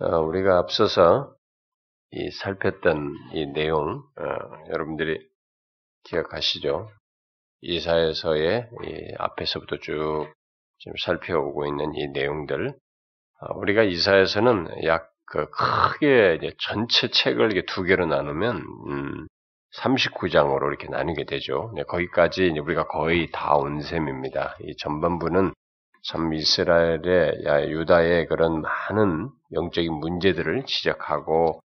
[0.00, 1.34] 어, 우리가 앞서서
[2.12, 4.24] 이 살폈던 이 내용, 어,
[4.72, 5.18] 여러분들이
[6.04, 6.90] 기억하시죠?
[7.62, 10.32] 이사에서의 이 앞에서부터 쭉
[10.78, 12.74] 지금 살펴오고 있는 이 내용들,
[13.40, 18.56] 어, 우리가 이사에서는 약그 크게 전체 책을 이렇게 두 개로 나누면
[18.88, 19.26] 음,
[19.76, 21.72] 39장으로 이렇게 나누게 되죠.
[21.74, 24.56] 네, 거기까지 우리가 거의 다 온 셈입니다.
[24.62, 25.52] 이 전반부는
[26.04, 31.60] 참 이스라엘의 유다의 그런 많은 영적인 문제들을 지적하고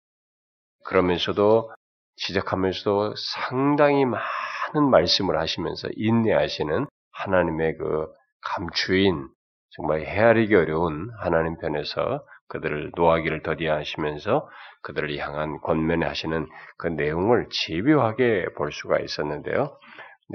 [0.85, 1.73] 그러면서도
[2.17, 8.07] 지적하면서도 상당히 많은 말씀을 하시면서 인내하시는 하나님의 그
[8.41, 9.29] 감추인
[9.71, 14.49] 정말 헤아리기 어려운 하나님 편에서 그들을 노하기를 더디하시면서
[14.83, 19.77] 그들을 향한 권면하시는 그 내용을 집요하게 볼 수가 있었는데요.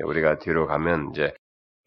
[0.03, 1.33] 우리가 뒤로 가면 이제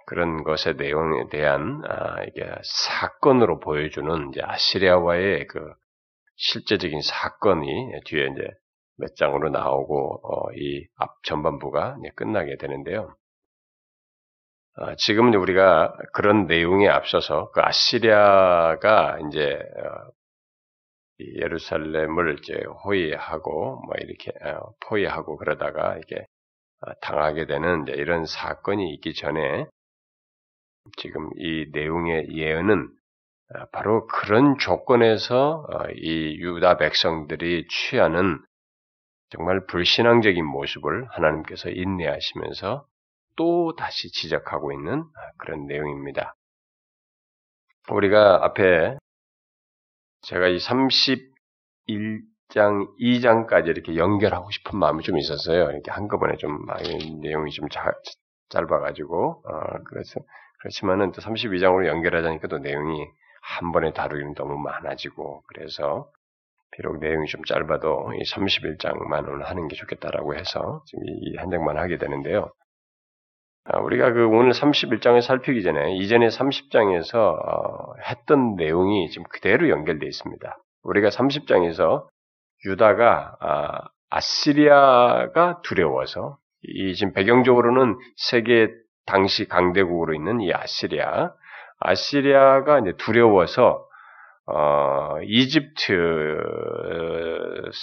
[0.07, 5.61] 그런 것의 내용에 대한 아, 이게 사건으로 보여주는 이제 아시리아와의 그
[6.37, 8.49] 실제적인 사건이 뒤에 이제
[8.99, 13.15] 몇 장으로 나오고 어, 이 앞 전반부가 끝나게 되는데요.
[14.77, 20.11] 아, 지금은 우리가 그런 내용에 앞서서 그 아시리아가 이제 어,
[21.21, 26.27] 예루살렘을 이제 호위하고 뭐 이렇게 어, 포위하고 그러다가 이게
[26.83, 29.67] 어, 당하게 되는 이런 사건이 있기 전에
[30.97, 32.89] 지금 이 내용의 예언은
[33.55, 38.41] 어, 바로 그런 조건에서 이 유다 백성들이 취하는
[39.31, 42.87] 정말 불신앙적인 모습을 하나님께서 인내하시면서
[43.37, 45.05] 또 다시 지적하고 있는
[45.39, 46.35] 그런 내용입니다.
[47.91, 48.97] 우리가 앞에
[50.23, 51.23] 제가 이 31장,
[52.99, 55.71] 2장까지 이렇게 연결하고 싶은 마음이 좀 있었어요.
[55.71, 56.67] 이렇게 한꺼번에 좀
[57.21, 57.93] 내용이 좀 자,
[58.49, 60.21] 짧아가지고 어, 그래서
[60.67, 63.07] 그렇지만은 또 32장으로 연결하자니까 또 내용이
[63.41, 66.11] 한 번에 다루기는 너무 많아지고 그래서
[66.73, 71.79] 비록 내용이 좀 짧아도 이 31장만 오늘 하는 게 좋겠다라고 해서 지금 이 한 장만
[71.79, 72.51] 하게 되는데요.
[73.65, 80.09] 아, 우리가 그 오늘 31장을 살피기 전에 이전에 30장에서 어, 했던 내용이 지금 그대로 연결되어
[80.09, 80.59] 있습니다.
[80.83, 82.07] 우리가 30장에서
[82.65, 83.37] 유다가
[84.11, 88.69] 아, 시리아가 두려워서 이 지금 배경적으로는 세계
[89.07, 91.33] 당시 강대국으로 있는 이 아시리아,
[91.79, 93.87] 아시리아가 이제 두려워서
[94.49, 96.39] 어, 이집트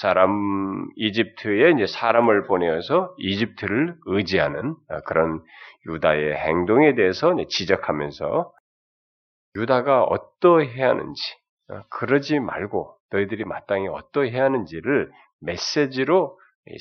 [0.01, 4.75] 사람, 이집트에 이제 사람을 보내어서 이집트를 의지하는
[5.05, 5.41] 그런
[5.87, 8.53] 유다의 행동에 대해서 지적하면서
[9.55, 11.21] 유다가 어떠해야 하는지,
[11.69, 16.39] 어, 그러지 말고 너희들이 마땅히 어떠해야 하는지를 메시지로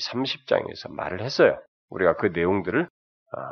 [0.09, 1.59] 30장에서 말을 했어요.
[1.89, 2.87] 우리가 그 내용들을 어,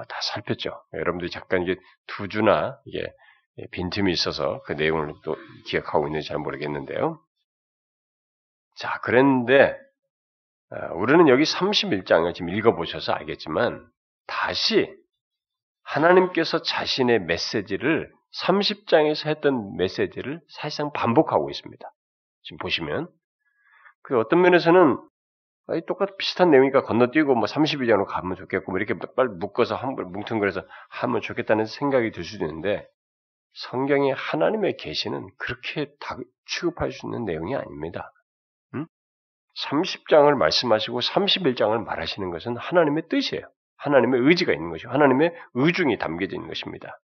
[0.08, 0.70] 다 살폈죠.
[0.94, 1.76] 여러분들이 잠깐 이게
[2.08, 3.12] 두 주나 이게
[3.72, 5.36] 빈틈이 있어서 그 내용을 또
[5.68, 7.20] 기억하고 있는지 잘 모르겠는데요.
[8.76, 9.78] 자, 그런데
[10.72, 13.86] 어, 우리는 여기 31장을 지금 읽어보셔서 알겠지만
[14.26, 14.94] 다시
[15.84, 18.12] 하나님께서 자신의 메시지를
[18.44, 21.92] 30장에서 했던 메시지를 사실상 반복하고 있습니다.
[22.44, 23.10] 지금 보시면
[24.04, 24.98] 그 어떤 면에서는
[25.86, 31.22] 똑같 비슷한 내용이니까 건너뛰고 뭐 32장으로 가면 좋겠고 뭐 이렇게 빨리 묶어서 한번 뭉퉁거려서 하면
[31.22, 32.88] 좋겠다는 생각이 들 수도 있는데
[33.54, 38.12] 성경의 하나님의 계시는 그렇게 다 취급할 수 있는 내용이 아닙니다.
[38.76, 38.86] 음?
[39.66, 43.46] 30장을 말씀하시고 31장을 말하시는 것은 하나님의 뜻이에요.
[43.78, 47.00] 하나님의 의지가 있는 것이고 하나님의 의중이 담겨져 있는 것입니다.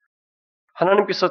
[0.74, 1.30] 하나님께서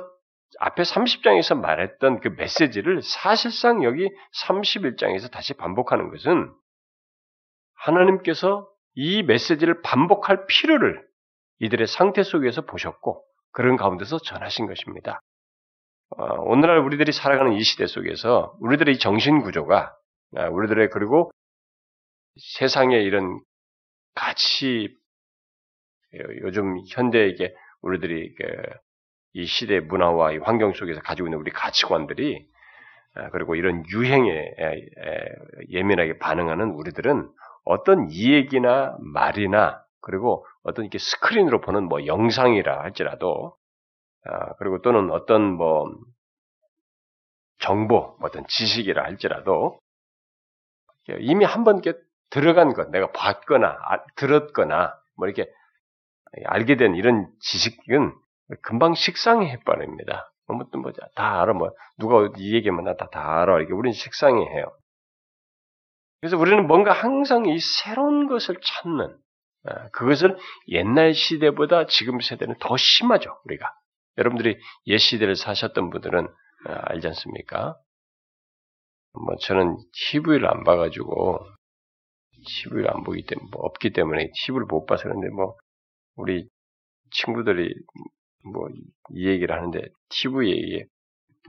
[0.60, 4.10] 앞에 30장에서 말했던 그 메시지를 사실상 여기
[4.46, 6.54] 31장에서 다시 반복하는 것은
[7.84, 11.06] 하나님께서 이 메시지를 반복할 필요를
[11.60, 15.20] 이들의 상태 속에서 보셨고 그런 가운데서 전하신 것입니다.
[16.18, 19.96] 어, 오늘날 우리들이 살아가는 이 시대 속에서 우리들의 정신 구조가
[20.36, 21.32] 아, 우리들의 그리고
[22.58, 23.40] 세상의 이런
[24.16, 24.96] 가치
[26.42, 32.48] 요즘 현대에게 우리들이 그이 시대 문화와 이 환경 속에서 가지고 있는 우리 가치관들이
[33.16, 34.56] 아, 그리고 이런 유행에
[35.70, 37.30] 예민하게 반응하는 우리들은
[37.66, 43.56] 어떤 이야기나 말이나 그리고 어떤 이렇게 스크린으로 보는 뭐 영상이라 할지라도
[44.26, 45.92] 아, 그리고 또는 어떤 뭐
[47.60, 49.80] 정보, 뭐 어떤 지식이라 할지라도
[51.20, 51.98] 이미 한번 이렇게
[52.30, 55.52] 들어간 것, 내가 봤거나 아, 들었거나 뭐 이렇게
[56.46, 58.14] 알게 된 이런 지식은
[58.62, 60.32] 금방 식상해 버립니다.
[60.48, 64.66] 뭐든 뭐다 알아 뭐 누가 이 얘기만 나다 다 알아 이게 우리는 식상해 해요.
[66.24, 69.18] 그래서 우리는 뭔가 항상 이 새로운 것을 찾는
[69.66, 70.38] 아, 그것을
[70.70, 73.70] 옛날 시대보다 지금 세대는 더 심하죠 우리가
[74.18, 76.26] 여러분들이 옛 시대를 사셨던 분들은
[76.68, 77.76] 아, 알지 않습니까?
[79.12, 81.40] 뭐 저는 TV를 안 봐가지고
[82.48, 85.58] TV를 안 보기 때문에 뭐 없기 때문에 TV를 못 봐서 그런데 뭐
[86.16, 86.48] 우리
[87.12, 87.74] 친구들이
[88.46, 88.70] 뭐
[89.12, 90.86] 이 얘기를 하는데 TV에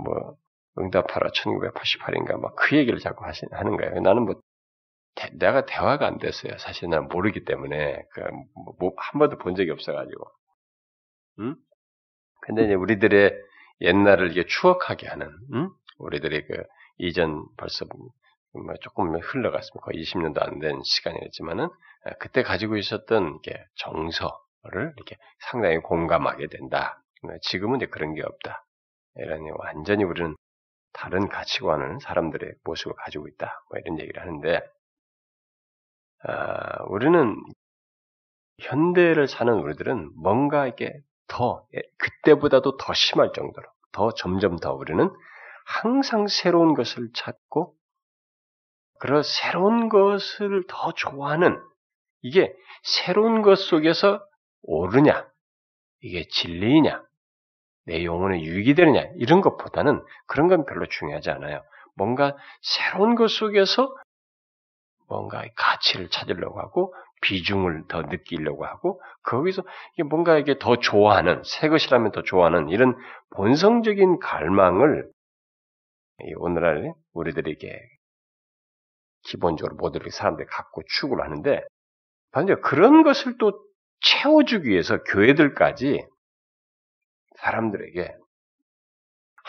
[0.05, 0.35] 뭐
[0.79, 4.01] 응답하라 1988인가 막 그 얘기를 자꾸 하시, 하는 거예요.
[4.01, 4.41] 나는 뭐
[5.15, 6.57] 대, 내가 대화가 안 됐어요.
[6.59, 8.45] 사실 나는 모르기 때문에 그한
[8.79, 10.25] 뭐, 번도 본 적이 없어가지고.
[11.41, 11.57] 응?
[12.43, 13.33] 근데 이제 우리들의
[13.81, 15.71] 옛날을 이게 추억하게 하는, 응?
[15.99, 16.63] 우리들의 그
[16.99, 19.85] 이전 벌써 뭐 조금 흘러갔습니다.
[19.85, 21.69] 거의 20년도 안 된 시간이었지만은
[22.21, 25.17] 그때 가지고 있었던 게 정서를 이렇게
[25.51, 27.03] 상당히 공감하게 된다.
[27.43, 28.65] 지금은 이제 그런 게 없다.
[29.17, 30.37] 이런 완전히 우리는
[30.93, 33.65] 다른 가치관을 사람들의 모습을 가지고 있다.
[33.71, 34.61] 뭐 이런 얘기를 하는데
[36.27, 37.37] 아, 우리는
[38.61, 45.11] 현대를 사는 우리들은 뭔가 이게 더 예, 그때보다도 더 심할 정도로 더 점점 더 우리는
[45.67, 47.75] 항상 새로운 것을 찾고
[48.99, 51.61] 그런 새로운 것을 더 좋아하는
[52.23, 54.25] 이게 새로운 것 속에서
[54.63, 55.29] 옳으냐
[56.01, 57.03] 이게 진리이냐
[57.87, 61.63] 내 영혼에 유익이 되느냐 이런 것보다는 그런 건 별로 중요하지 않아요.
[61.97, 63.95] 뭔가 새로운 것 속에서
[65.15, 69.63] 뭔가 가치를 찾으려고 하고 비중을 더 느끼려고 하고 거기서
[70.09, 72.97] 뭔가 이게 더 좋아하는 새 것이라면 더 좋아하는 이런
[73.31, 75.11] 본성적인 갈망을
[76.37, 77.81] 오늘날 우리들에게
[79.23, 81.63] 기본적으로 모든 사람들이 갖고 추구를 하는데
[82.33, 83.53] 반대 그런 것을 또
[84.01, 86.05] 채워주기 위해서 교회들까지
[87.37, 88.15] 사람들에게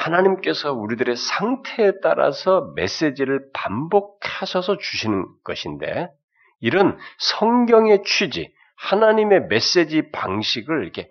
[0.06, 6.10] 하나님께서 우리들의 상태에 따라서 메시지를 반복하셔서 주시는 것인데
[6.60, 11.10] 이런 성경의 취지, 하나님의 메시지 방식을 이렇게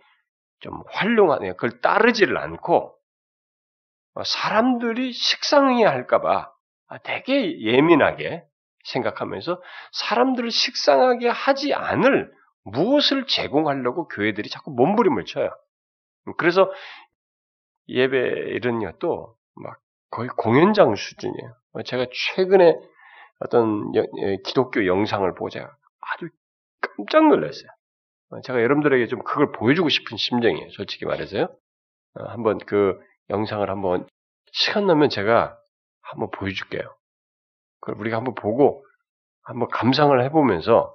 [0.61, 1.55] 좀 활용하네요.
[1.55, 2.95] 그걸 따르지를 않고
[4.25, 6.51] 사람들이 식상해 할까봐
[7.03, 8.45] 되게 예민하게
[8.85, 9.61] 생각하면서
[9.93, 12.33] 사람들을 식상하게 하지 않을
[12.65, 15.51] 무엇을 제공하려고 교회들이 자꾸 몸부림을 쳐요.
[16.39, 16.71] 그래서
[17.89, 18.19] 예배
[18.55, 19.79] 이런 것도 막
[20.11, 21.55] 거의 공연장 수준이에요.
[21.85, 22.77] 제가 최근에
[23.41, 23.93] 어떤
[24.45, 26.29] 기독교 영상을 제가 아주
[26.81, 27.69] 깜짝 놀랐어요.
[28.45, 30.71] 제가 여러분들에게 좀 그걸 보여주고 싶은 심정이에요.
[30.71, 31.45] 솔직히 말해서요.
[32.15, 32.99] 어, 한번 그
[33.31, 34.07] 영상을 한번
[34.53, 35.59] 시간 나면 제가
[36.03, 36.83] 한번 보여줄게요.
[37.81, 38.85] 그걸 우리가 한번 보고
[39.43, 40.95] 한번 감상을 해보면서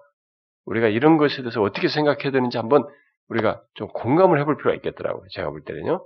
[0.65, 2.87] 우리가 이런 것에 대해서 어떻게 생각해야 되는지 한번
[3.27, 5.27] 우리가 좀 공감을 해볼 필요가 있겠더라고요.
[5.31, 6.05] 제가 볼 때는요.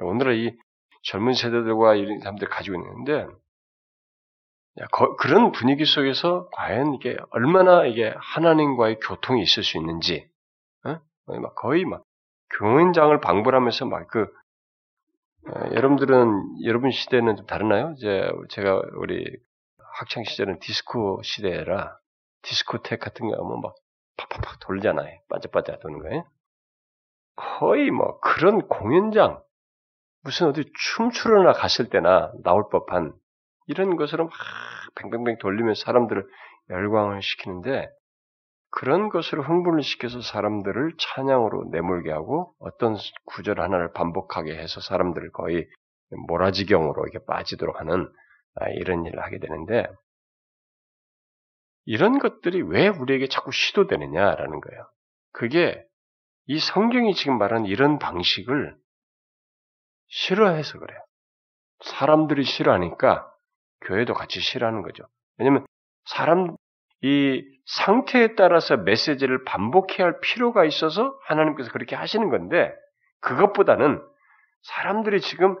[0.00, 0.56] 오늘은 이
[1.02, 3.26] 젊은 세대들과 이런 사람들 가지고 있는데
[5.18, 10.28] 그런 분위기 속에서 과연 이게 얼마나 이게 하나님과의 교통이 있을 수 있는지
[10.84, 11.00] 어?
[11.26, 12.04] 막 거의 막
[12.58, 14.26] 교인장을 방불하면서 막그
[15.48, 17.94] 어, 여러분들은 여러분 시대는 좀 다르나요?
[17.96, 19.24] 이제 제가 우리
[19.94, 21.98] 학창 시절은 디스코 시대라
[22.42, 23.74] 디스코텍 같은 거 하면 막
[24.16, 25.18] 팍팍팍 돌잖아요.
[25.30, 26.24] 반짝반짝 도는 거예요.
[27.36, 29.42] 거의 뭐 그런 공연장
[30.22, 33.12] 무슨 어디 춤추러나 갔을 때나 나올 법한
[33.66, 34.32] 이런 것으로 막
[34.96, 36.26] 뱅뱅뱅 돌리면서 사람들을
[36.70, 37.88] 열광을 시키는데
[38.70, 45.68] 그런 것으로 흥분을 시켜서 사람들을 찬양으로 내몰게 하고 어떤 구절 하나를 반복하게 해서 사람들을 거의
[46.28, 48.08] 모라지경으로 이렇게 빠지도록 하는
[48.56, 49.86] 아, 이런 일을 하게 되는데
[51.84, 54.86] 이런 것들이 왜 우리에게 자꾸 시도되느냐라는 거예요.
[55.32, 55.84] 그게
[56.46, 58.76] 이 성경이 지금 말하는 이런 방식을
[60.10, 60.98] 싫어해서 그래요.
[61.82, 63.26] 사람들이 싫어하니까
[63.82, 65.04] 교회도 같이 싫어하는 거죠.
[65.38, 65.64] 왜냐면
[66.04, 66.56] 사람
[67.02, 72.74] 이 상태에 따라서 메시지를 반복해야 할 필요가 있어서 하나님께서 그렇게 하시는 건데
[73.20, 74.02] 그것보다는
[74.62, 75.56] 사람들이 지금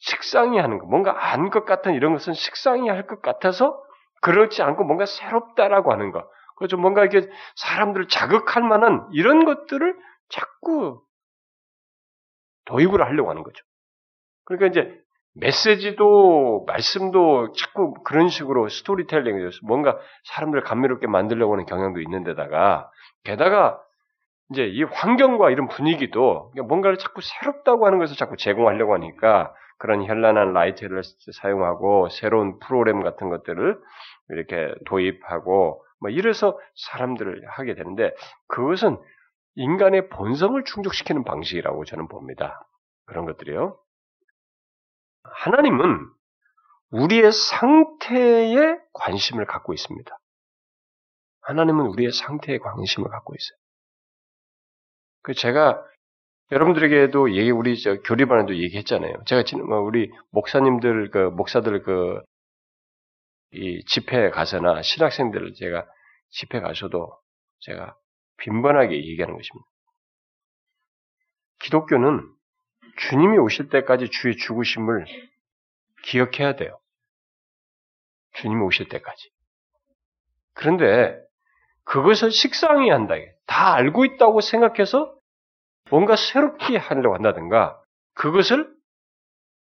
[0.00, 3.80] 식상이 하는 거, 뭔가 안 것 같은 이런 것은 식상이 할 것 같아서
[4.20, 6.28] 그렇지 않고 뭔가 새롭다라고 하는 거.
[6.56, 9.96] 그래서 뭔가 이렇게 사람들을 자극할 만한 이런 것들을
[10.28, 11.02] 자꾸
[12.66, 13.64] 도입을 하려고 하는 거죠.
[14.44, 22.90] 그러니까 이제 메시지도 말씀도 자꾸 그런 식으로 스토리텔링에서 뭔가 사람들을 감미롭게 만들려고 하는 경향도 있는데다가
[23.24, 23.80] 게다가
[24.50, 30.52] 이제 이 환경과 이런 분위기도 뭔가를 자꾸 새롭다고 하는 것을 자꾸 제공하려고 하니까 그런 현란한
[30.52, 31.02] 라이트를
[31.40, 33.78] 사용하고 새로운 프로그램 같은 것들을
[34.30, 38.14] 이렇게 도입하고 뭐 이래서 사람들을 하게 되는데
[38.48, 38.98] 그것은
[39.56, 42.66] 인간의 본성을 충족시키는 방식이라고 저는 봅니다.
[43.06, 43.76] 그런 것들이요.
[45.24, 46.10] 하나님은
[46.90, 50.18] 우리의 상태에 관심을 갖고 있습니다.
[51.42, 53.58] 하나님은 우리의 상태에 관심을 갖고 있어요.
[55.22, 55.84] 그 제가
[56.52, 59.24] 여러분들에게도 얘기 우리 저 교리반에도 얘기했잖아요.
[59.26, 62.22] 제가 지금 뭐 우리 목사님들 그 목사들 그
[63.54, 65.86] 이 집회에 가서나 신학생들을 제가
[66.30, 67.16] 집회 가서도
[67.60, 67.96] 제가
[68.38, 69.68] 빈번하게 얘기하는 것입니다.
[71.60, 72.33] 기독교는
[72.96, 75.06] 주님이 오실 때까지 주의 죽으심을
[76.02, 76.78] 기억해야 돼요.
[78.34, 79.30] 주님이 오실 때까지.
[80.54, 81.18] 그런데
[81.84, 83.14] 그것을 식상히 한다.
[83.46, 85.14] 다 알고 있다고 생각해서
[85.90, 87.80] 뭔가 새롭게 하려고 한다든가
[88.14, 88.72] 그것을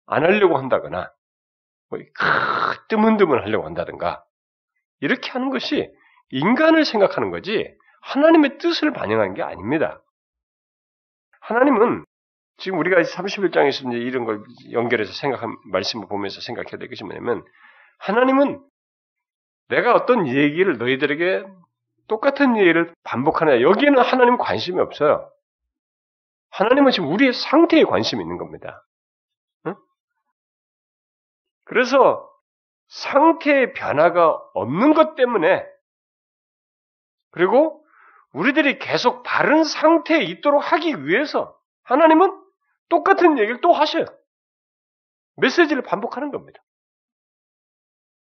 [0.06, 1.10] 안 하려고 한다거나
[1.88, 1.98] 뭐
[2.88, 4.24] 뜨문뜨문 하려고 한다든가
[5.00, 5.90] 이렇게 하는 것이
[6.30, 10.02] 인간을 생각하는 거지 하나님의 뜻을 반영한 게 아닙니다.
[11.40, 12.04] 하나님은
[12.62, 17.44] 지금 우리가 31장에서 이제 이런 걸 연결해서 생각한 말씀을 보면서 생각해야 될 것이 뭐냐면
[17.98, 18.64] 하나님은
[19.66, 21.44] 내가 어떤 얘기를 너희들에게
[22.06, 25.28] 똑같은 얘기를 반복하냐 여기에는 하나님 관심이 없어요.
[26.50, 28.86] 하나님은 지금 우리의 상태에 관심이 있는 겁니다.
[29.66, 29.74] 응?
[31.64, 32.30] 그래서
[32.86, 35.66] 상태의 변화가 없는 것 때문에
[37.32, 37.84] 그리고
[38.34, 42.41] 우리들이 계속 바른 상태에 있도록 하기 위해서 하나님은
[42.92, 44.04] 똑같은 얘기를 또 하셔요.
[45.36, 46.62] 메시지를 반복하는 겁니다.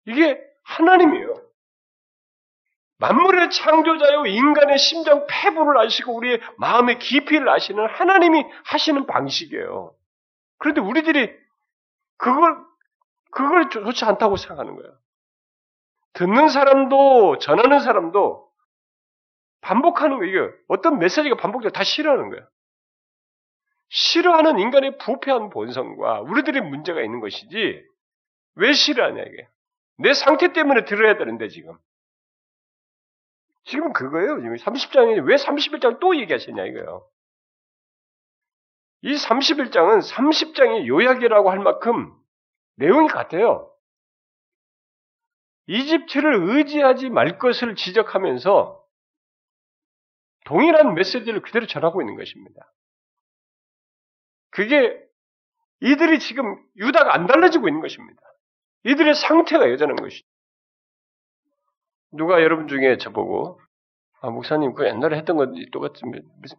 [0.04, 1.34] 이게 하나님이에요.
[2.98, 9.94] 만물의 창조자요 인간의 심장 폐부를 아시고 우리의 마음의 깊이를 아시는 하나님이 하시는 방식이에요.
[10.58, 11.32] 그런데 우리들이
[12.16, 12.56] 그걸
[13.30, 14.98] 그걸 좋지 않다고 생각하는 거예요.
[16.14, 18.50] 듣는 사람도 전하는 사람도
[19.60, 20.50] 반복하는 거예요.
[20.66, 22.44] 어떤 메시지가 반복되고 다 싫어하는 거예요.
[23.88, 27.84] 싫어하는 인간의 부패한 본성과 우리들의 문제가 있는 것이지
[28.56, 29.48] 왜 싫어하냐 이게
[29.98, 31.76] 내 상태 때문에 들어야 되는데 지금
[33.64, 34.40] 지금 그거예요.
[34.40, 37.06] 지금 30장에 왜 31장 또 얘기하시냐 이거예요.
[39.02, 42.12] 이 31장은 30장의 요약이라고 할 만큼
[42.76, 43.70] 내용이 같아요.
[45.66, 48.82] 이집트를 의지하지 말 것을 지적하면서
[50.46, 52.72] 동일한 메시지를 그대로 전하고 있는 것입니다.
[54.50, 54.98] 그게
[55.80, 58.20] 이들이 지금 유다가 안 달라지고 있는 것입니다.
[58.84, 60.26] 이들의 상태가 여전한 것이죠.
[62.12, 63.60] 누가 여러분 중에 저보고
[64.20, 66.10] 아, 목사님 그 옛날에 했던 것 똑같은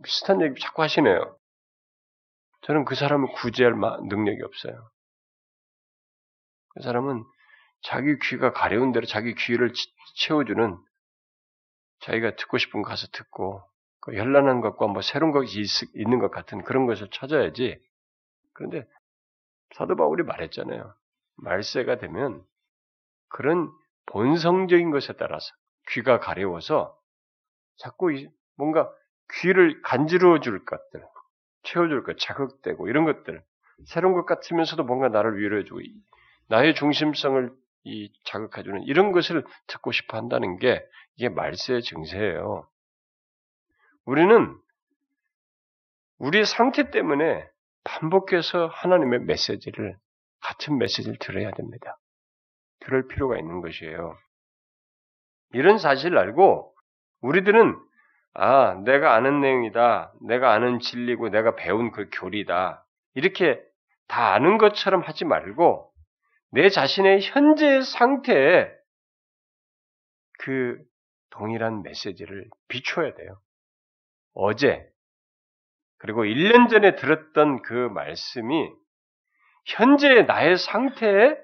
[0.03, 1.37] 비슷한 얘기 자꾸 하시네요.
[2.61, 4.89] 저는 그 사람을 구제할 능력이 없어요.
[6.69, 7.23] 그 사람은
[7.81, 9.73] 자기 귀가 가려운 대로 자기 귀를
[10.17, 10.77] 채워주는
[12.01, 13.63] 자기가 듣고 싶은 거 가서 듣고
[14.01, 15.63] 그 현란한 것과 뭐 새로운 것이
[15.93, 17.81] 있는 것 같은 그런 것을 찾아야지.
[18.53, 18.87] 그런데
[19.75, 20.93] 사도 바울이 말했잖아요.
[21.37, 22.43] 말세가 되면
[23.29, 23.71] 그런
[24.07, 25.53] 본성적인 것에 따라서
[25.89, 26.97] 귀가 가려워서
[27.77, 28.11] 자꾸
[28.55, 28.91] 뭔가
[29.41, 31.05] 귀를 간지러워 줄 것들,
[31.63, 33.43] 채워줄 것, 자극되고 이런 것들,
[33.85, 35.79] 새로운 것 같으면서도 뭔가 나를 위로해주고
[36.47, 37.51] 나의 중심성을
[37.83, 40.83] 이 자극해주는 이런 것을 듣고 싶어 한다는 게
[41.15, 42.67] 이게 말세의 증세예요.
[44.09, 44.57] 우리는
[46.17, 47.47] 우리의 상태 때문에
[47.83, 49.95] 반복해서 하나님의 메시지를
[50.41, 51.95] 같은 메시지를 들어야 됩니다.
[52.79, 54.17] 들을 필요가 있는 것이에요.
[55.53, 56.73] 이런 사실을 알고
[57.21, 57.79] 우리들은
[58.33, 60.13] 아, 내가 아는 내용이다.
[60.27, 62.83] 내가 아는 진리고 내가 배운 그 교리다.
[63.13, 63.61] 이렇게
[64.07, 65.93] 다 아는 것처럼 하지 말고
[66.51, 68.71] 내 자신의 현재 상태에
[70.39, 70.79] 그
[71.29, 73.39] 동일한 메시지를 비춰야 돼요.
[74.41, 74.87] 어제
[75.97, 78.69] 그리고 1년 전에 들었던 그 말씀이
[79.65, 81.35] 현재 나의 상태에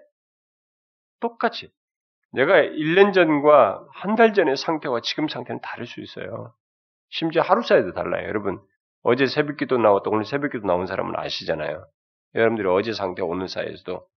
[1.20, 1.72] 똑같이
[2.32, 6.54] 내가 1년 전과 한 달 전의 상태와 지금 상태는 다를 수 있어요.
[7.10, 8.28] 심지어 하루 사이도 달라요.
[8.28, 8.62] 여러분,
[9.04, 11.86] 어제 새벽 기도 나왔다 오늘 새벽 기도 나온 사람은 아시잖아요.
[12.34, 14.08] 여러분들이 어제 상태 오늘 사이에서도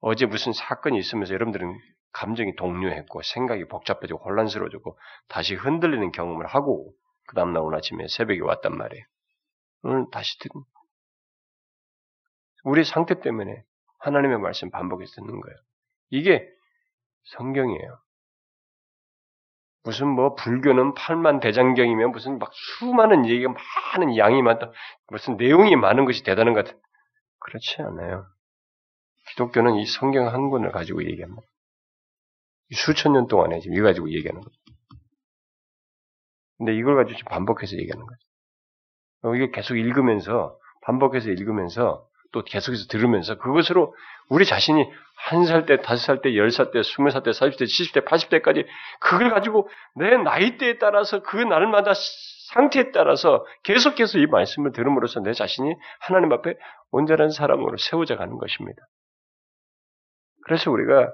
[0.00, 1.76] 어제 무슨 사건이 있으면서 여러분들은
[2.12, 4.98] 감정이 동요했고 생각이 복잡해지고 혼란스러워지고
[5.28, 6.92] 다시 흔들리는 경험을 하고
[7.26, 9.04] 그 다음날 오늘 아침에 새벽에 왔단 말이에요.
[9.82, 10.50] 오늘 다시 듣
[12.64, 13.62] 우리 상태 때문에
[13.98, 15.56] 하나님의 말씀 반복해서 듣는 거예요.
[16.10, 16.48] 이게
[17.36, 17.98] 성경이에요.
[19.82, 24.72] 무슨 뭐 불교는 팔만 대장경이면 무슨 막 수많은 얘기가 많은 양이 많다.
[25.08, 26.80] 무슨 내용이 많은 것이 대단한 것 같은.
[27.40, 28.26] 그렇지 않아요.
[29.30, 31.42] 기독교는 이 성경 한 권을 가지고 얘기합니다.
[32.72, 34.56] 수천 년 동안에 지금 이거 가지고 얘기하는 거죠.
[36.64, 38.18] 근데 이걸 가지고 지금 반복해서 얘기하는 거죠.
[39.22, 43.94] 어, 이거 계속 읽으면서, 반복해서 읽으면서, 또 계속해서 들으면서 그것으로
[44.30, 47.58] 우리 자신이 한 살 때, 다섯 살 때, 열 살 때, 스무 살 때, 사십
[47.58, 48.64] 때, 칠십 때, 팔십 때까지
[48.98, 51.92] 그걸 가지고 내 나이대에 따라서 그 날마다
[52.54, 56.54] 상태에 따라서 계속해서 이 말씀을 들음으로써 내 자신이 하나님 앞에
[56.90, 58.82] 온전한 사람으로 세워져 가는 것입니다.
[60.44, 61.12] 그래서 우리가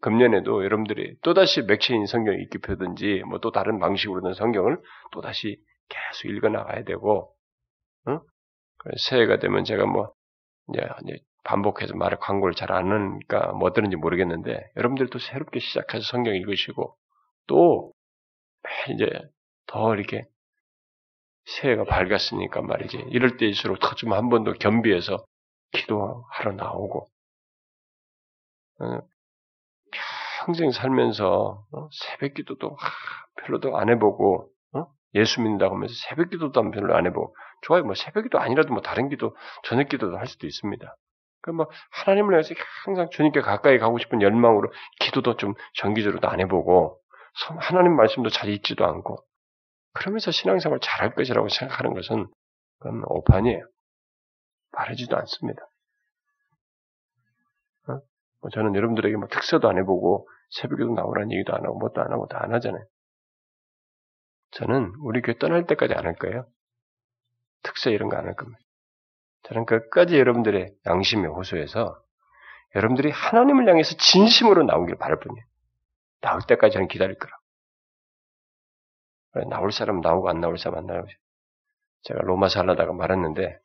[0.00, 4.78] 금년에도 여러분들이 또다시 맥체인 성경을 읽기 펴든지 뭐 또 다른 방식으로든 성경을
[5.12, 7.34] 또다시 계속 읽어 나가야 되고
[8.08, 8.20] 응?
[9.08, 10.12] 새해가 되면 제가 뭐
[10.72, 16.96] 이제 반복해서 말을 광고를 잘 안 하니까 뭐 어떠는지 모르겠는데 여러분들도 새롭게 시작해서 성경 읽으시고
[17.46, 17.92] 또
[18.94, 19.08] 이제
[19.66, 20.24] 더 이렇게
[21.46, 25.24] 새해가 밝았으니까 말이지 이럴 때일수록 더좀한 번 더 겸비해서
[25.72, 27.06] 기도하러 나오고
[28.80, 29.00] 어,
[30.44, 32.76] 평생 살면서 어, 새벽 기도도
[33.42, 34.86] 별로도 안 해보고 어?
[35.14, 39.08] 예수 믿는다고 하면서 새벽 기도도 별로 안 해보고 좋아요 뭐 새벽 기도 아니라도 뭐 다른
[39.08, 40.96] 기도 저녁 기도도 할 수도 있습니다.
[41.42, 42.54] 그뭐 하나님을 위해서
[42.84, 44.70] 항상 주님께 가까이 가고 싶은 열망으로
[45.00, 46.98] 기도도 좀 정기적으로도 안 해보고
[47.58, 49.18] 하나님 말씀도 잘 읽지도 않고
[49.92, 52.28] 그러면서 신앙생활 잘할 것이라고 생각하는 것은
[52.78, 53.64] 그건 오판이에요.
[54.72, 55.62] 바르지도 않습니다.
[58.40, 58.42] 어?
[58.42, 62.26] 뭐 저는 여러분들에게 뭐 특서도 안 해보고 새벽에도 나오라는 얘기도 안 하고 뭣도 안 하고
[62.26, 62.84] 다 안 하잖아요.
[64.52, 66.46] 저는 우리 교회 떠날 때까지 안 할 거예요.
[67.62, 68.60] 특서 이런 거 안 할 겁니다.
[69.44, 72.02] 저는 끝까지 여러분들의 양심에 호소해서
[72.74, 75.44] 여러분들이 하나님을 향해서 진심으로 나오길 바랄 뿐이에요.
[76.20, 77.32] 나올 때까지 저는 기다릴 거라.
[79.48, 81.06] 나올 사람 나오고 안 나올 사람 안 나오고.
[82.02, 83.58] 제가 로마서 하려다가 말했는데,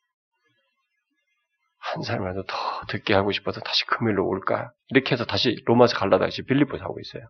[1.96, 2.56] 한 사람이라도 더
[2.90, 4.72] 듣게 하고 싶어서 다시 금요일로 올까?
[4.88, 7.28] 이렇게 해서 다시 로마서 갈라다가 지금 빌리포스 하고 있어요.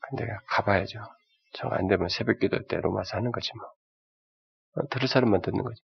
[0.00, 1.00] 근데 가봐야죠.
[1.54, 4.86] 정 안 되면 새벽 기도 때 로마서 하는 거지 뭐.
[4.90, 5.82] 들을 사람만 듣는 거지.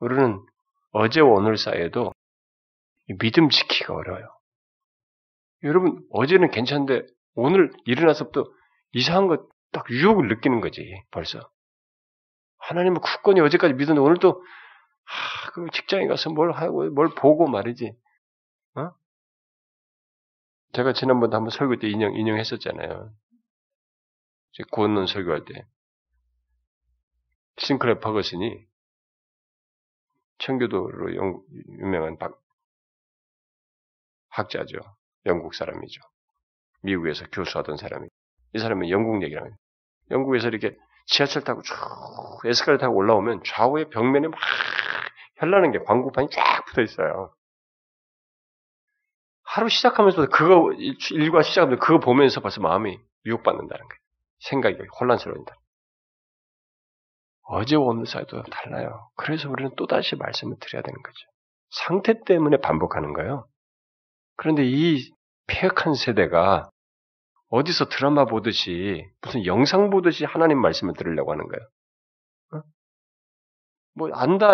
[0.00, 0.44] 우리는
[0.92, 2.12] 어제와 오늘 사이에도
[3.18, 4.28] 믿음 지키기가 어려워요.
[5.62, 8.44] 여러분, 어제는 괜찮은데 오늘 일어나서부터
[8.92, 11.50] 이상한 것 딱 유혹을 느끼는 거지, 벌써.
[12.58, 14.42] 하나님은 굳건히 어제까지 믿었는데 오늘도,
[15.06, 17.96] 하, 그 직장에 가서 뭘 하고, 뭘 보고 말이지.
[18.74, 18.90] 어?
[20.72, 23.12] 제가 지난번에 한번 설교 때 인용, 인용했었잖아요.
[24.70, 25.66] 구원론 설교할 때.
[27.58, 28.66] 싱클레 퍼거슨이
[30.38, 31.14] 청교도로
[31.78, 32.38] 유명한 박,
[34.28, 34.78] 학자죠.
[35.24, 36.00] 영국 사람이죠.
[36.82, 38.08] 미국에서 교수하던 사람이.
[38.54, 39.58] 이 사람은 영국 얘기를 합니다.
[40.10, 41.74] 영국에서 이렇게 지하철 타고 쭉
[42.44, 44.38] 에스컬레이터 타고 올라오면 좌우에 벽면에 막
[45.36, 47.32] 현라는 게 광고판이 쫙 붙어 있어요.
[49.42, 50.72] 하루 시작하면서 그거
[51.12, 54.00] 일과 시작하면서 그거 보면서 벌써 마음이 유혹받는다는 거예요.
[54.40, 55.54] 생각이 혼란스러워진다.
[57.48, 59.08] 어제 오늘 사이도 달라요.
[59.16, 61.18] 그래서 우리는 또 다시 말씀을 드려야 되는 거죠.
[61.70, 63.46] 상태 때문에 반복하는 거예요.
[64.36, 65.12] 그런데 이
[65.46, 66.70] 폐역한 세대가
[67.48, 71.68] 어디서 드라마 보듯이 무슨 영상 보듯이 하나님 말씀을 들으려고 하는 거예요.
[72.54, 72.68] 어?
[73.94, 74.50] 뭐 안다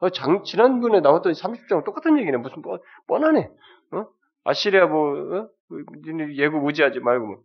[0.00, 2.38] 어, 장, 지난번에 나왔던 30장 똑같은 얘기네.
[2.38, 3.50] 무슨 뻔, 뻔하네.
[3.92, 4.06] 어?
[4.44, 5.48] 아시리아 뭐 어?
[6.36, 7.42] 예고 무지하지 말고 뭐.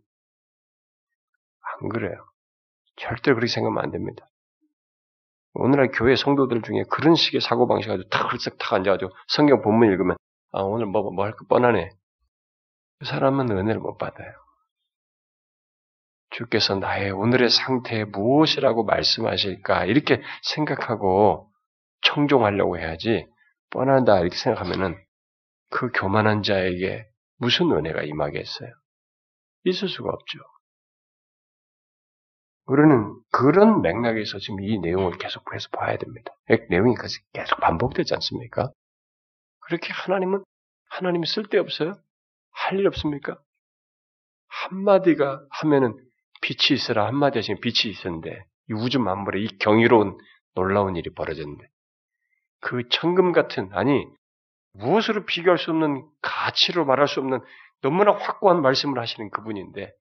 [1.81, 2.15] 안 그래요.
[2.95, 4.29] 절대 그렇게 생각하면 안 됩니다.
[5.53, 10.17] 오늘날 교회 성도들 중에 그런 식의 사고방식 가지고 탁 헐썩 탁 앉아가지고 성경 본문 읽으면
[10.51, 11.89] 아 오늘 뭐 뭐할거 뻔하네.
[12.99, 14.44] 그 사람은 은혜를 못 받아요.
[16.37, 21.49] 주께서 나의 오늘의 상태에 무엇이라고 말씀하실까 이렇게 생각하고
[22.01, 23.25] 청종하려고 해야지
[23.71, 24.97] 뻔하다 이렇게 생각하면은
[25.69, 27.05] 그 교만한 자에게
[27.37, 28.69] 무슨 은혜가 임하겠어요?
[29.63, 30.39] 있을 수가 없죠.
[32.67, 36.33] 우리는 그런 맥락에서 지금 이 내용을 계속 해서 봐야 됩니다.
[36.69, 36.95] 내용이
[37.33, 38.71] 계속 반복되지 않습니까?
[39.59, 40.43] 그렇게 하나님은
[40.89, 41.93] 하나님이 쓸데없어요?
[42.51, 43.37] 할 일 없습니까?
[44.47, 45.95] 한마디가 하면은
[46.45, 50.15] 빛이 있으라 한마디 하시면 빛이 있었는데 이 우주 만물에 이 경이로운
[50.53, 51.67] 놀라운 일이 벌어졌는데
[52.61, 54.05] 그 천금 같은 아니
[54.73, 57.39] 무엇으로 비교할 수 없는 가치로 말할 수 없는
[57.81, 59.91] 너무나 확고한 말씀을 하시는 그분인데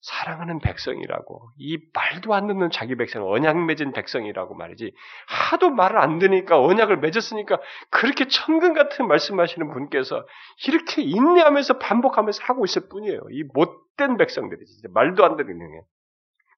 [0.00, 4.94] 사랑하는 백성이라고 이 말도 안 듣는 자기 백성 언약 맺은 백성이라고 말이지
[5.26, 7.58] 하도 말을 안 듣니까 언약을 맺었으니까
[7.90, 10.26] 그렇게 천근 같은 말씀하시는 분께서
[10.66, 13.20] 이렇게 인내하면서 반복하면서 하고 있을 뿐이에요.
[13.30, 15.80] 이 못 된 백성들이 진짜 말도 안 듣는 게.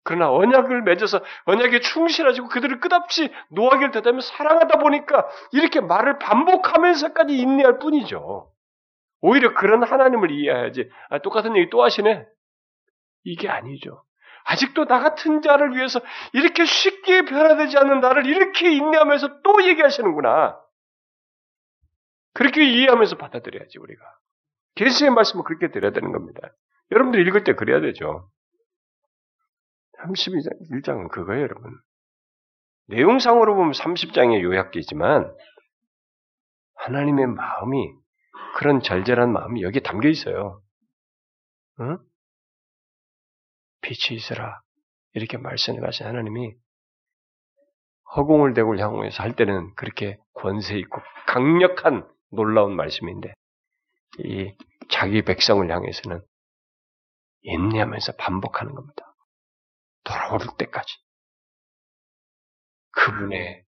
[0.02, 7.78] 그러나 언약을 맺어서 언약에 충실하시고 그들을 끝없이 노하기를 대다며 사랑하다 보니까 이렇게 말을 반복하면서까지 인내할
[7.80, 8.52] 뿐이죠.
[9.20, 10.88] 오히려 그런 하나님을 이해해야지.
[11.10, 12.24] 아, 똑같은 얘기 또 하시네.
[13.24, 14.04] 이게 아니죠.
[14.44, 16.00] 아직도 나 같은 자를 위해서
[16.32, 20.60] 이렇게 쉽게 변화되지 않는 나를 이렇게 인내하면서 또 얘기하시는구나.
[22.32, 24.04] 그렇게 이해하면서 받아들여야지 우리가.
[24.76, 26.52] 계시의 말씀을 그렇게 드려야 되는 겁니다.
[26.90, 28.30] 여러분들 읽을 때 그래야 되죠.
[29.98, 31.72] 31장은 그거예요, 여러분.
[32.88, 35.34] 내용상으로 보면 30장의 요약기지만
[36.76, 37.92] 하나님의 마음이
[38.56, 40.62] 그런 절절한 마음이 여기에 담겨 있어요.
[41.80, 41.98] 응?
[43.82, 44.60] 빛이 있어라.
[45.12, 46.54] 이렇게 말씀하신 하나님이
[48.14, 53.34] 허공을 대고 향해서 할 때는 그렇게 권세 있고 강력한 놀라운 말씀인데
[54.18, 54.54] 이
[54.88, 56.22] 자기 백성을 향해서는
[57.46, 59.14] 인내하면서 반복하는 겁니다.
[60.04, 60.92] 돌아올 때까지.
[62.92, 63.64] 그분의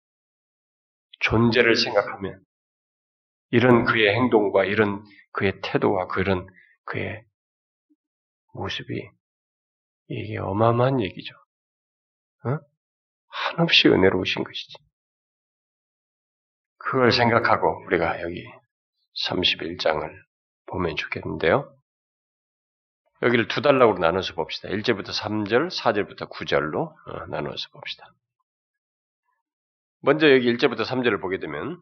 [1.20, 2.42] 존재를 생각하면
[3.50, 6.46] 이런 그의 행동과 이런 그의 태도와 그런
[6.84, 7.24] 그의
[8.54, 9.08] 모습이
[10.08, 11.34] 이게 어마어마한 얘기죠.
[12.44, 12.58] 어?
[13.28, 14.78] 한없이 은혜로우신 것이지.
[16.78, 18.44] 그걸 생각하고 우리가 여기
[19.26, 20.10] 31장을
[20.66, 21.77] 보면 좋겠는데요.
[23.22, 24.68] 여기를 두 단락으로 나눠서 봅시다.
[24.68, 28.12] 1절부터 3절, 4절부터 9절로 어, 나눠서 봅시다.
[30.00, 31.80] 먼저 여기 1절부터 3절을 보게 되면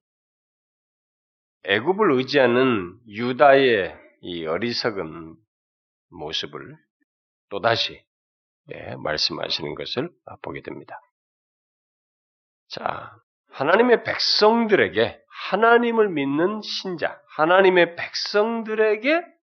[1.64, 5.36] 애굽을 의지하는 유다의 이 어리석은
[6.10, 6.76] 모습을
[7.50, 8.02] 또다시
[8.72, 10.10] 예, 말씀하시는 것을
[10.42, 10.98] 보게 됩니다.
[12.68, 13.12] 자,
[13.50, 19.35] 하나님의 백성들에게 하나님을 믿는 신자, 하나님의 백성들에게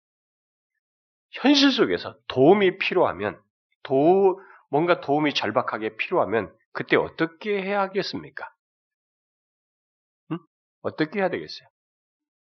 [1.32, 3.40] 현실 속에서 도움이 필요하면,
[3.84, 4.40] 도,
[4.70, 8.50] 뭔가 도움이 절박하게 필요하면, 그때 어떻게 해야 하겠습니까?
[10.32, 10.38] 응?
[10.82, 11.68] 어떻게 해야 되겠어요?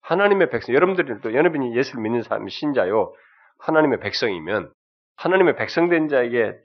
[0.02, 3.14] 하나님의 백성, 여러분들도, 여러분이 예수를 믿는 사람이 신자요,
[3.60, 4.72] 하나님의 백성이면,
[5.18, 6.56] 하나님의 백성된 자에게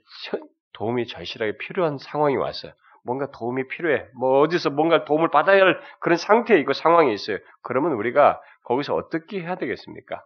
[0.73, 2.73] 도움이 절실하게 필요한 상황이 왔어요.
[3.03, 4.07] 뭔가 도움이 필요해.
[4.15, 7.37] 뭐 어디서 뭔가 도움을 받아야 할 그런 상태에 있고 상황이 있어요.
[7.63, 10.23] 그러면 우리가 거기서 어떻게 해야 되겠습니까?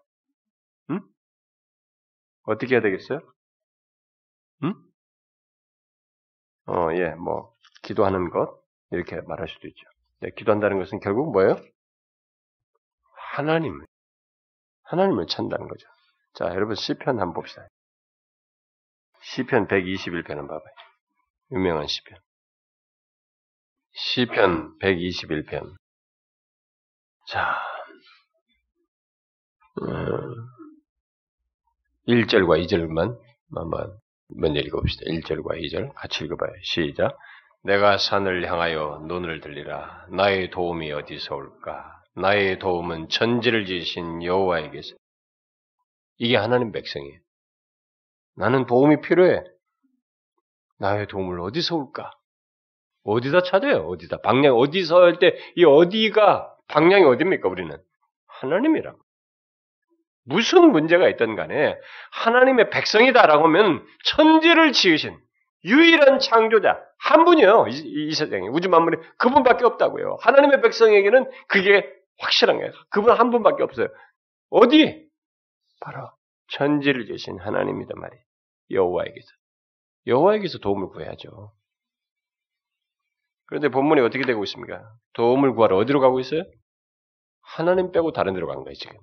[0.91, 1.01] 응?
[2.45, 3.19] 어떻게 해야 되겠어요?
[4.63, 4.73] 응?
[6.67, 9.87] 어, 예, 뭐, 기도하는 것, 이렇게 말할 수도 있죠.
[10.21, 11.55] 네, 기도한다는 것은 결국 뭐예요?
[13.33, 13.85] 하나님을,
[14.83, 15.87] 하나님을 찬다는 거죠.
[16.33, 17.67] 자, 여러분, 시편 한번 봅시다.
[19.21, 20.73] 시편 121편은 봐봐요.
[21.51, 22.17] 유명한 시편.
[23.93, 25.75] 시편 121편.
[27.27, 27.59] 자,
[29.81, 30.54] 음,
[32.07, 33.17] 1절과 2절만
[33.55, 33.97] 한번
[34.29, 35.05] 먼저 읽어봅시다.
[35.09, 36.51] 1절과 2절 같이 읽어봐요.
[36.63, 37.17] 시작.
[37.63, 40.05] 내가 산을 향하여 눈을 들리라.
[40.11, 42.01] 나의 도움이 어디서 올까?
[42.15, 44.95] 나의 도움은 천지를 지으신 여호와에게서.
[46.17, 47.19] 이게 하나님 백성이에요.
[48.35, 49.41] 나는 도움이 필요해.
[50.79, 52.11] 나의 도움을 어디서 올까?
[53.03, 53.87] 어디다 찾아요?
[53.87, 54.21] 어디다?
[54.21, 57.49] 방향 어디서 할 때 이 어디가 방향이 어디입니까?
[57.49, 57.75] 우리는
[58.27, 58.99] 하나님이라고.
[60.25, 61.77] 무슨 문제가 있던 간에
[62.11, 65.17] 하나님의 백성이다라고 하면 천지를 지으신
[65.63, 67.67] 유일한 창조자 한 분이요.
[67.69, 70.17] 이, 이 세상에 우주 만물에 그분밖에 없다고요.
[70.21, 72.71] 하나님의 백성에게는 그게 확실한 거예요.
[72.89, 73.87] 그분 한 분밖에 없어요.
[74.49, 75.07] 어디?
[75.81, 76.09] 바로
[76.47, 78.23] 천지를 지으신 하나님이다 말이에요.
[78.71, 79.27] 여호와에게서.
[80.07, 81.51] 여호와에게서 도움을 구해야죠.
[83.47, 84.91] 그런데 본문이 어떻게 되고 있습니까?
[85.13, 86.43] 도움을 구하러 어디로 가고 있어요?
[87.41, 88.97] 하나님 빼고 다른 데로 간 거예요, 지금.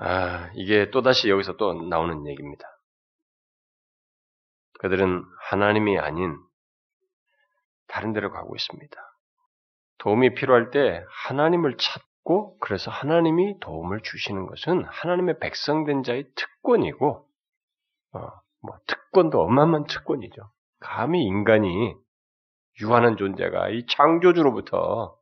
[0.00, 2.64] 아, 이게 또다시 여기서 또 나오는 얘기입니다.
[4.80, 6.38] 그들은 하나님이 아닌
[7.88, 8.96] 다른 데로 가고 있습니다.
[9.98, 17.26] 도움이 필요할 때 하나님을 찾고 그래서 하나님이 도움을 주시는 것은 하나님의 백성된 자의 특권이고
[18.12, 18.20] 어,
[18.62, 20.48] 뭐 특권도 어마어마한 특권이죠.
[20.78, 21.96] 감히 인간이
[22.80, 25.18] 유한한 존재가 이 창조주로부터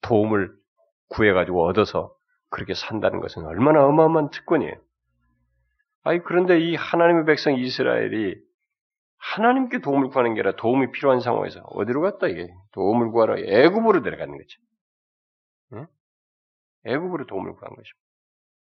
[0.00, 0.56] 도움을
[1.08, 2.15] 구해가지고 얻어서
[2.50, 4.74] 그렇게 산다는 것은 얼마나 어마어마한 특권이에요.
[6.04, 8.36] 아니, 그런데 이 하나님의 백성 이스라엘이
[9.18, 14.36] 하나님께 도움을 구하는 게 아니라 도움이 필요한 상황에서 어디로 갔다 이게 도움을 구하러 애굽으로 내려가는
[14.36, 14.60] 거죠.
[15.72, 15.86] 응?
[16.84, 17.96] 애굽으로 도움을 구한 것이죠.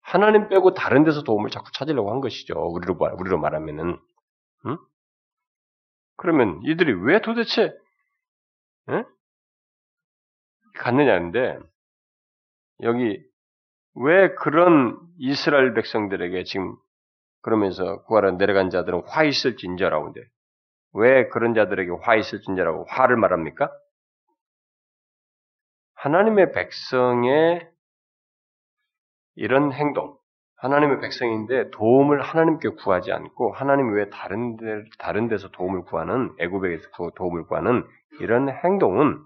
[0.01, 2.53] 하나님 빼고 다른 데서 도움을 자꾸 찾으려고 한 것이죠.
[2.55, 3.97] 우리로 우리로 말하면은,
[4.67, 4.77] 응?
[6.17, 7.73] 그러면 이들이 왜 도대체
[8.89, 9.03] 응?
[10.75, 11.57] 갔느냐는데
[12.81, 13.23] 여기
[13.95, 16.75] 왜 그런 이스라엘 백성들에게 지금
[17.41, 20.21] 그러면서 구하러 내려간 자들은 화 있을 진저라고인데
[20.93, 23.71] 왜 그런 자들에게 화 있을 진저라고 화를 말합니까?
[25.95, 27.69] 하나님의 백성의
[29.35, 30.17] 이런 행동,
[30.57, 36.89] 하나님의 백성인데 도움을 하나님께 구하지 않고 하나님 왜 다른 데 다른 데서 도움을 구하는 애굽에게서
[37.15, 37.85] 도움을 구하는
[38.19, 39.23] 이런 행동은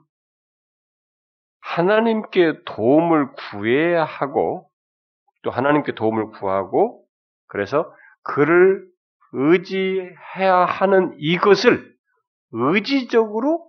[1.65, 4.69] 하나님께 도움을 구해야 하고
[5.43, 7.05] 또 하나님께 도움을 구하고
[7.47, 7.91] 그래서
[8.23, 8.87] 그를
[9.33, 11.93] 의지해야 하는 이것을
[12.51, 13.65] 의지적으로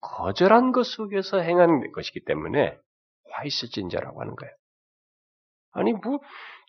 [0.00, 2.76] 거절한 것 속에서 행하는 것이기 때문에
[3.32, 4.52] 화이스진자라고 하는 거예요.
[5.72, 6.18] 아니 뭐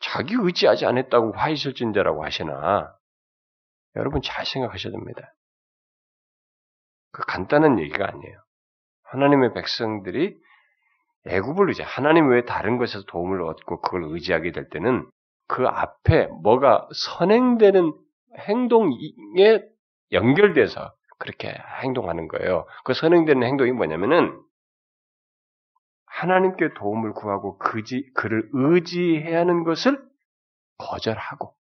[0.01, 2.95] 자기 의지하지 않았다고 화 있을 진자라고 하시나?
[3.95, 5.33] 여러분 잘 생각하셔야 됩니다.
[7.11, 8.41] 그 간단한 얘기가 아니에요.
[9.03, 10.39] 하나님의 백성들이
[11.25, 15.09] 애굽을 의지, 하나님 외에 다른 것에서 도움을 얻고 그걸 의지하게 될 때는
[15.47, 17.93] 그 앞에 뭐가 선행되는
[18.37, 18.95] 행동에
[20.11, 21.53] 연결돼서 그렇게
[21.83, 22.65] 행동하는 거예요.
[22.83, 24.41] 그 선행되는 행동이 뭐냐면은
[26.05, 30.01] 하나님께 도움을 구하고 그지, 그를 의지해야 하는 것을
[30.77, 31.55] 거절하고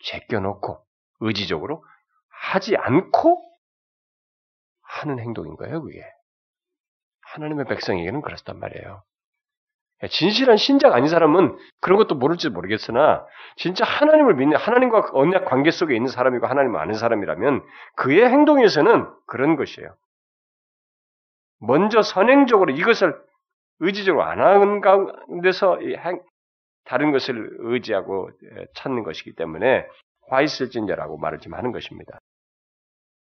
[0.00, 0.84] 제껴놓고
[1.20, 1.84] 의지적으로
[2.28, 3.42] 하지 않고
[4.82, 6.02] 하는 행동인 거예요, 그게.
[7.32, 9.02] 하나님의 백성에게는 그렇단 말이에요.
[10.08, 15.94] 진실한 신자가 아닌 사람은 그런 것도 모를지 모르겠으나 진짜 하나님을 믿는 하나님과 언약 관계 속에
[15.94, 17.62] 있는 사람이고 하나님을 아는 사람이라면
[17.96, 19.94] 그의 행동에서는 그런 것이에요.
[21.60, 23.14] 먼저 선행적으로 이것을
[23.80, 25.78] 의지적으로 안 하는 가운데서
[26.84, 28.30] 다른 것을 의지하고
[28.74, 29.86] 찾는 것이기 때문에
[30.28, 32.18] 화 있을진자라고 말을 좀 하는 것입니다.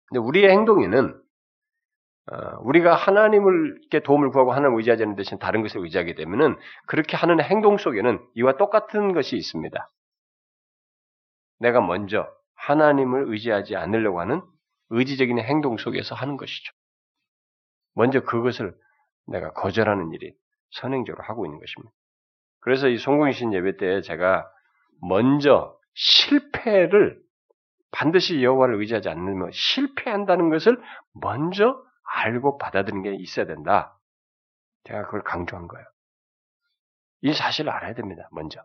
[0.08, 1.18] 근데 우리의 행동에는 어,
[2.60, 7.40] 우리가 하나님을 께 도움을 구하고 하나님을 의지하지 않는 대신 다른 것을 의지하게 되면은 그렇게 하는
[7.40, 9.90] 행동 속에는 이와 똑같은 것이 있습니다.
[11.60, 14.42] 내가 먼저 하나님을 의지하지 않으려고 하는
[14.90, 16.72] 의지적인 행동 속에서 하는 것이죠.
[17.94, 18.74] 먼저 그것을
[19.26, 20.34] 내가 거절하는 일이
[20.70, 21.92] 선행적으로 하고 있는 것입니다.
[22.60, 24.46] 그래서 이 송공신 예배 때 제가
[25.00, 27.18] 먼저 실패를
[27.90, 30.78] 반드시 여호와를 의지하지 않으면 실패한다는 것을
[31.14, 33.98] 먼저 알고 받아들이는 게 있어야 된다.
[34.84, 35.86] 제가 그걸 강조한 거예요.
[37.20, 38.28] 이 사실을 알아야 됩니다.
[38.32, 38.64] 먼저.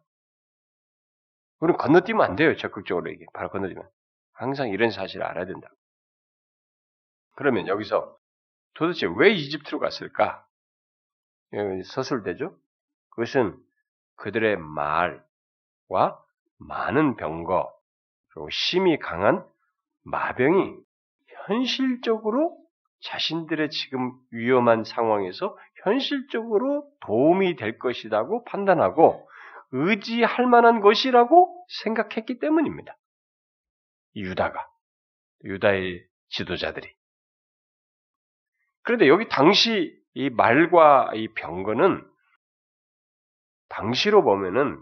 [1.60, 2.56] 우리는 건너뛰면 안 돼요.
[2.56, 3.88] 적극적으로 이게 바로 건너뛰면
[4.34, 5.70] 항상 이런 사실을 알아야 된다.
[7.36, 8.18] 그러면 여기서
[8.76, 10.46] 도대체 왜 이집트로 갔을까?
[11.86, 12.58] 서술되죠?
[13.10, 13.58] 그것은
[14.16, 16.24] 그들의 말과
[16.58, 17.72] 많은 병거,
[18.30, 19.46] 그리고 심이 강한
[20.04, 20.78] 마병이
[21.46, 22.58] 현실적으로
[23.04, 29.28] 자신들의 지금 위험한 상황에서 현실적으로 도움이 될 것이라고 판단하고
[29.72, 32.96] 의지할 만한 것이라고 생각했기 때문입니다.
[34.16, 34.68] 유다가,
[35.44, 36.88] 유다의 지도자들이.
[38.84, 42.08] 그런데 여기 당시 이 말과 이 병거는
[43.70, 44.80] 당시로 보면은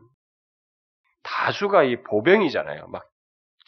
[1.24, 2.88] 다수가 이 보병이잖아요.
[2.88, 3.10] 막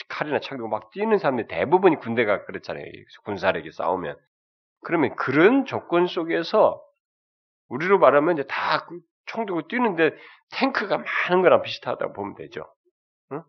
[0.09, 2.85] 칼이나 창 들고 막 뛰는 사람들 대부분이 군대가 그렇잖아요.
[3.23, 4.17] 군사력이 싸우면.
[4.83, 6.81] 그러면 그런 조건 속에서
[7.69, 8.87] 우리로 말하면 이제 다
[9.25, 10.11] 총 들고 뛰는데
[10.51, 12.71] 탱크가 많은 거랑 비슷하다고 보면 되죠.
[13.31, 13.43] 응?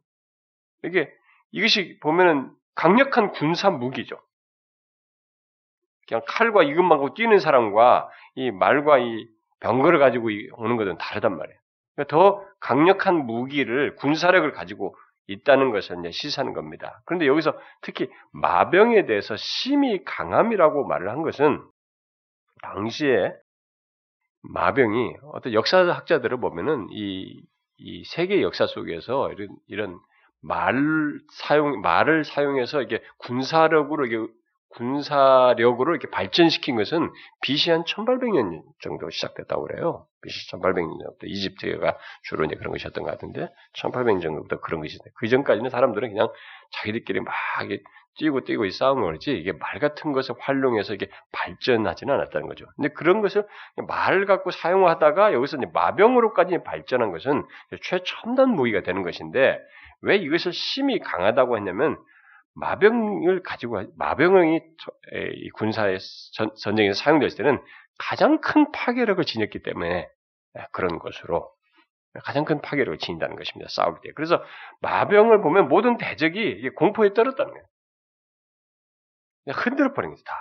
[0.84, 1.12] 이게
[1.50, 4.20] 이것이 보면은 강력한 군사 무기죠.
[6.06, 9.26] 그냥 칼과 이것만 갖고 뛰는 사람과 이 말과 이
[9.60, 11.58] 병거를 가지고 오는 것은 다르단 말이에요.
[11.94, 17.02] 그러니까 더 강력한 무기를 군사력을 가지고 있다는 것을 이제 시사하는 겁니다.
[17.06, 21.62] 그런데 여기서 특히 마병에 대해서 심히 강함이라고 말을 한 것은
[22.62, 23.32] 당시에
[24.42, 27.42] 마병이 어떤 역사학자들을 보면은 이,
[27.78, 30.00] 이 세계 역사 속에서 이런, 이런
[30.42, 30.74] 말
[31.32, 34.18] 사용, 말을 사용해서 이게 군사력으로 이게
[34.74, 37.10] 군사력으로 이렇게 발전시킨 것은
[37.42, 40.06] BC 한 1800년 정도 시작됐다고 그래요.
[40.22, 45.10] BC 1800년부터 이집트가 주로 이제 그런 것이었던 것 같은데 1800년 정도부터 그런 것이 돼.
[45.14, 46.28] 그 전까지는 사람들은 그냥
[46.72, 47.32] 자기들끼리 막
[48.16, 52.66] 뛰고 뛰고 싸움을 하지 이게 말 같은 것을 활용해서 이게 발전하지는 않았다는 거죠.
[52.76, 53.44] 근데 그런 것을
[53.88, 57.44] 말 갖고 사용하다가 여기서 이제 마병으로까지 발전한 것은
[57.82, 59.58] 최첨단 무기가 되는 것인데
[60.02, 61.96] 왜 이것을 심히 강하다고 했냐면
[62.54, 64.60] 마병을 가지고 마병이
[65.54, 65.98] 군사의
[66.56, 67.60] 전쟁에서 사용됐을 때는
[67.98, 70.08] 가장 큰 파괴력을 지녔기 때문에
[70.72, 71.52] 그런 것으로
[72.22, 73.68] 가장 큰 파괴력을 지닌다는 것입니다.
[73.68, 74.12] 싸울 때.
[74.14, 74.42] 그래서
[74.80, 77.66] 마병을 보면 모든 대적이 공포에 떨었다는 거예요.
[79.52, 80.34] 흔들어 버린 거죠, 다.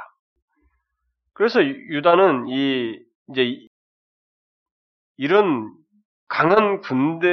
[1.33, 3.67] 그래서 유다는 이 이제
[5.17, 5.73] 이런
[6.27, 7.23] 강한 군대가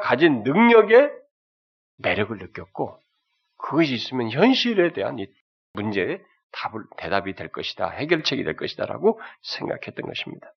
[0.00, 1.12] 가진 능력에
[1.98, 3.00] 매력을 느꼈고
[3.62, 5.26] 그것이 있으면 현실에 대한 이
[5.74, 7.88] 문제에 답을, 대답이 될 것이다.
[7.90, 10.52] 해결책이 될 것이다라고 생각했던 것입니다.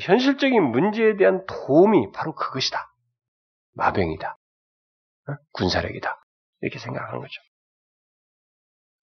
[0.00, 2.92] 현실적인 문제에 대한 도움이 바로 그것이다.
[3.74, 4.36] 마병이다.
[5.28, 5.36] 어?
[5.52, 6.20] 군사력이다.
[6.60, 7.40] 이렇게 생각하는 거죠.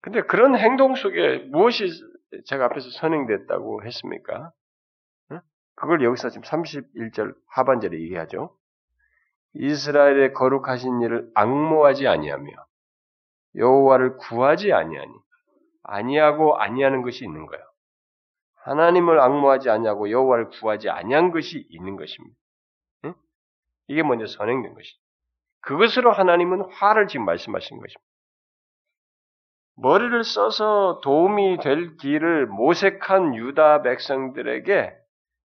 [0.00, 1.88] 근데 그런 행동 속에 무엇이
[2.46, 4.52] 제가 앞에서 선행됐다고 했습니까?
[5.30, 5.40] 어?
[5.74, 8.56] 그걸 여기서 지금 31절 하반절에 얘기하죠.
[9.54, 12.67] 이스라엘의 거룩하신 일을 악모하지 아니하며
[13.58, 15.12] 여호와를 구하지 아니하니
[15.82, 17.64] 아니하고 아니하는 것이 있는 거예요.
[18.64, 22.36] 하나님을 악모하지 아니하고 여호와를 구하지 아니한 것이 있는 것입니다.
[23.88, 24.98] 이게 먼저 선행된 것이죠.
[25.62, 28.02] 그것으로 하나님은 화를 지금 말씀하신 것입니다.
[29.76, 34.92] 머리를 써서 도움이 될 길을 모색한 유다 백성들에게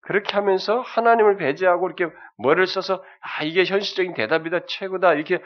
[0.01, 5.41] 그렇게 하면서 하나님을 배제하고 이렇게 머리를 써서 아 이게 현실적인 대답이다 최고다 이렇게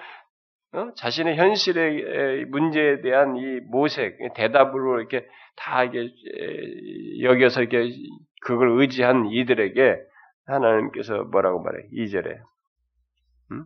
[0.73, 0.93] 어?
[0.95, 6.11] 자신의 현실의 문제에 대한 이 모색 대답으로 이렇게 다 이게
[7.23, 7.93] 여기서 이렇게
[8.43, 9.97] 그걸 의지한 이들에게
[10.47, 11.89] 하나님께서 뭐라고 말해?
[11.93, 12.39] 2절에
[13.53, 13.65] 음?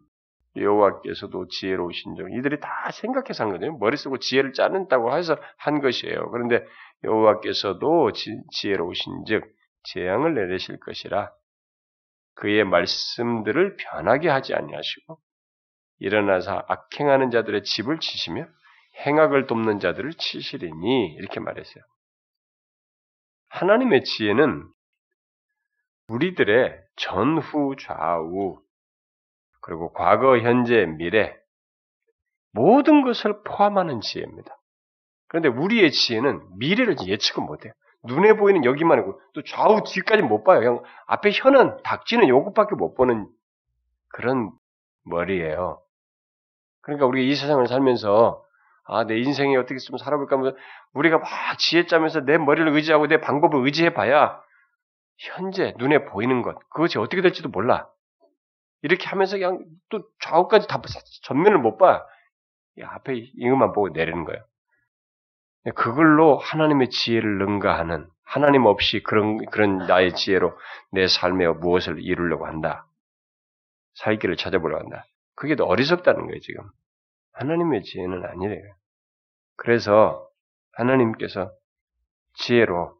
[0.56, 3.76] 여호와께서도 지혜로우신 점 이들이 다 생각해서 한 거거든요.
[3.78, 6.30] 머리 쓰고 지혜를 짜는다고 해서 한 것이에요.
[6.30, 6.64] 그런데
[7.04, 9.44] 여호와께서도 지, 지혜로우신즉
[9.84, 11.30] 재앙을 내리실 것이라
[12.34, 15.18] 그의 말씀들을 변하게 하지 아니하시고
[15.98, 18.46] 일어나서 악행하는 자들의 집을 치시며
[19.06, 21.84] 행악을 돕는 자들을 치시리니 이렇게 말했어요.
[23.50, 24.68] 하나님의 지혜는
[26.08, 28.60] 우리들의 전후 좌우
[29.60, 31.34] 그리고 과거, 현재, 미래
[32.52, 34.56] 모든 것을 포함하는 지혜입니다.
[35.28, 37.72] 그런데 우리의 지혜는 미래를 예측을 못해요.
[38.04, 40.60] 눈에 보이는 여기만 이고 또 좌우 뒤까지 못 봐요.
[40.60, 43.26] 그냥 앞에 혀는 닥치는 요것밖에 못 보는
[44.08, 44.52] 그런
[45.04, 45.83] 머리예요.
[46.84, 48.42] 그러니까 우리가 이 세상을 살면서
[48.86, 50.56] 아, 내 인생이 어떻게 좀 살아볼까 하면서
[50.92, 54.40] 우리가 막 지혜 짜면서 내 머리를 의지하고 내 방법을 의지해 봐야
[55.18, 57.88] 현재 눈에 보이는 것, 그것이 어떻게 될지도 몰라.
[58.82, 60.80] 이렇게 하면서 그냥 또 좌우까지 다
[61.22, 62.04] 전면을 못 봐.
[62.82, 64.44] 앞에 이것만 보고 내리는 거예요.
[65.74, 70.58] 그걸로 하나님의 지혜를 능가하는 하나님 없이 그런 그런 나의 지혜로
[70.90, 72.86] 내 삶에 무엇을 이루려고 한다.
[73.94, 75.06] 살 길을 찾아보려고 한다.
[75.34, 76.64] 그게 더 어리석다는 거예요, 지금.
[77.32, 78.74] 하나님의 지혜는 아니래요.
[79.56, 80.28] 그래서
[80.72, 81.52] 하나님께서
[82.34, 82.96] 지혜로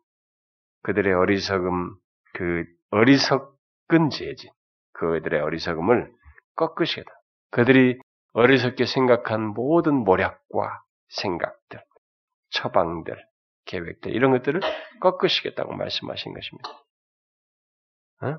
[0.83, 1.95] 그들의 어리석음,
[2.35, 4.51] 그 어리석은 지혜지.
[4.93, 6.13] 그들의 어리석음을
[6.57, 7.11] 꺾으시겠다.
[7.51, 8.01] 그들이
[8.33, 11.83] 어리석게 생각한 모든 모략과 생각들,
[12.51, 13.17] 처방들,
[13.67, 14.61] 계획들 이런 것들을
[15.01, 16.69] 꺾으시겠다고 말씀하신 것입니다.
[18.23, 18.39] 어?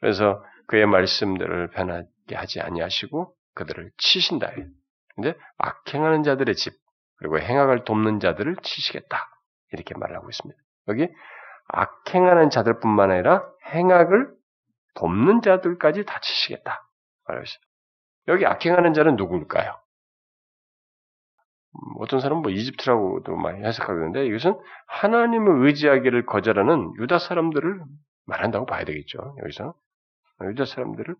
[0.00, 4.50] 그래서 그의 말씀들을 변하게 하지 아니하시고 그들을 치신다.
[5.14, 6.74] 근데 악행하는 자들의 집
[7.18, 9.28] 그리고 행악을 돕는 자들을 치시겠다
[9.72, 10.60] 이렇게 말하고 있습니다.
[10.88, 11.08] 여기
[11.68, 14.30] 악행하는 자들뿐만 아니라 행악을
[14.94, 16.86] 돕는 자들까지 다 치시겠다
[17.26, 17.66] 말하고 있습니다.
[18.28, 19.70] 여기 악행하는 자는 누구일까요?
[21.74, 27.82] 음, 어떤 사람은 뭐 이집트라고도 많이 해석하는데 이것은 하나님을 의지하기를 거절하는 유다 사람들을
[28.26, 29.36] 말한다고 봐야 되겠죠.
[29.42, 29.74] 여기서
[30.42, 31.14] 유다 사람들을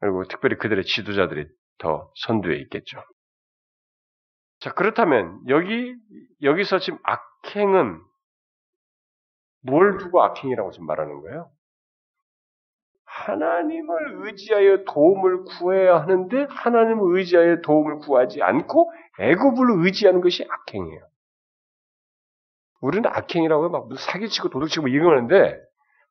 [0.00, 1.46] 그리고 특별히 그들의 지도자들이
[1.78, 3.02] 더 선두에 있겠죠.
[4.60, 5.94] 자 그렇다면 여기
[6.42, 8.00] 여기서 지금 악행은
[9.62, 11.50] 뭘 두고 악행이라고 지금 말하는 거예요?
[13.04, 21.00] 하나님을 의지하여 도움을 구해야 하는데 하나님을 의지하여 도움을 구하지 않고 애굽을 의지하는 것이 악행이에요.
[22.80, 25.60] 우리는 악행이라고 막 사기치고 도둑치고 이러는데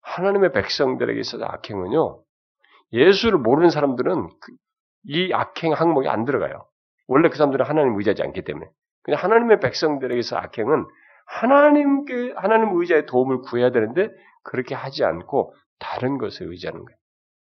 [0.02, 2.24] 하나님의 백성들에게 있어서 악행은요.
[2.92, 6.68] 예수를 모르는 사람들은 그이 악행 항목이 안 들어가요.
[7.08, 8.70] 원래 그 사람들은 하나님 의지하지 않기 때문에.
[9.04, 10.86] 그냥 하나님의 백성들에게서 악행은
[11.26, 14.10] 하나님께 하나님 의지하여 도움을 구해야 되는데
[14.44, 16.98] 그렇게 하지 않고 다른 것을 의지하는 거예요.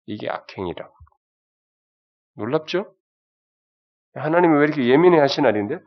[0.06, 0.94] 이게 악행이라고.
[2.36, 2.94] 놀랍죠?
[4.14, 5.78] 하나님이 왜 이렇게 예민해 하신 날인데?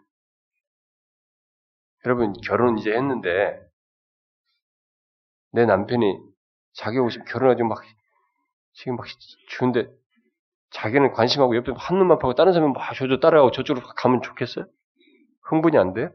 [2.05, 3.59] 여러분, 결혼 이제 했는데,
[5.51, 6.19] 내 남편이
[6.73, 7.81] 자기 오시면 결혼하지 막,
[8.73, 9.05] 지금 막
[9.49, 9.89] 주는데,
[10.71, 14.65] 자기는 관심하고 옆에 한 눈만 파고 다른 사람은 막 저저 따라가고 저쪽으로 가면 좋겠어요?
[15.43, 16.09] 흥분이 안 돼?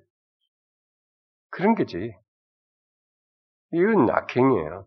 [1.50, 2.14] 그런 게지.
[3.72, 4.86] 이건 악행이에요.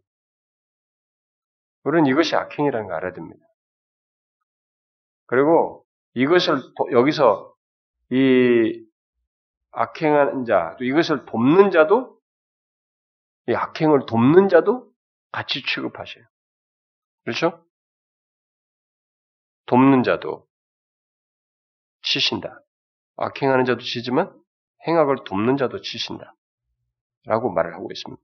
[1.83, 3.43] 우리는 이것이 악행이라는 걸 알아야 됩니다.
[5.25, 6.57] 그리고 이것을
[6.91, 7.53] 여기서
[8.09, 8.85] 이
[9.71, 12.19] 악행하는 자, 또 이것을 돕는 자도
[13.47, 14.91] 이 악행을 돕는 자도
[15.31, 16.25] 같이 취급하셔요.
[17.23, 17.63] 그렇죠?
[19.65, 20.47] 돕는 자도
[22.03, 22.61] 치신다.
[23.17, 24.33] 악행하는 자도 치지만
[24.87, 26.35] 행악을 돕는 자도 치신다.
[27.25, 28.21] 라고 말을 하고 있습니다.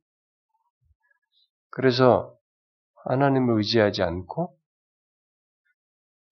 [1.70, 2.36] 그래서
[3.06, 4.58] 하나님을 의지하지 않고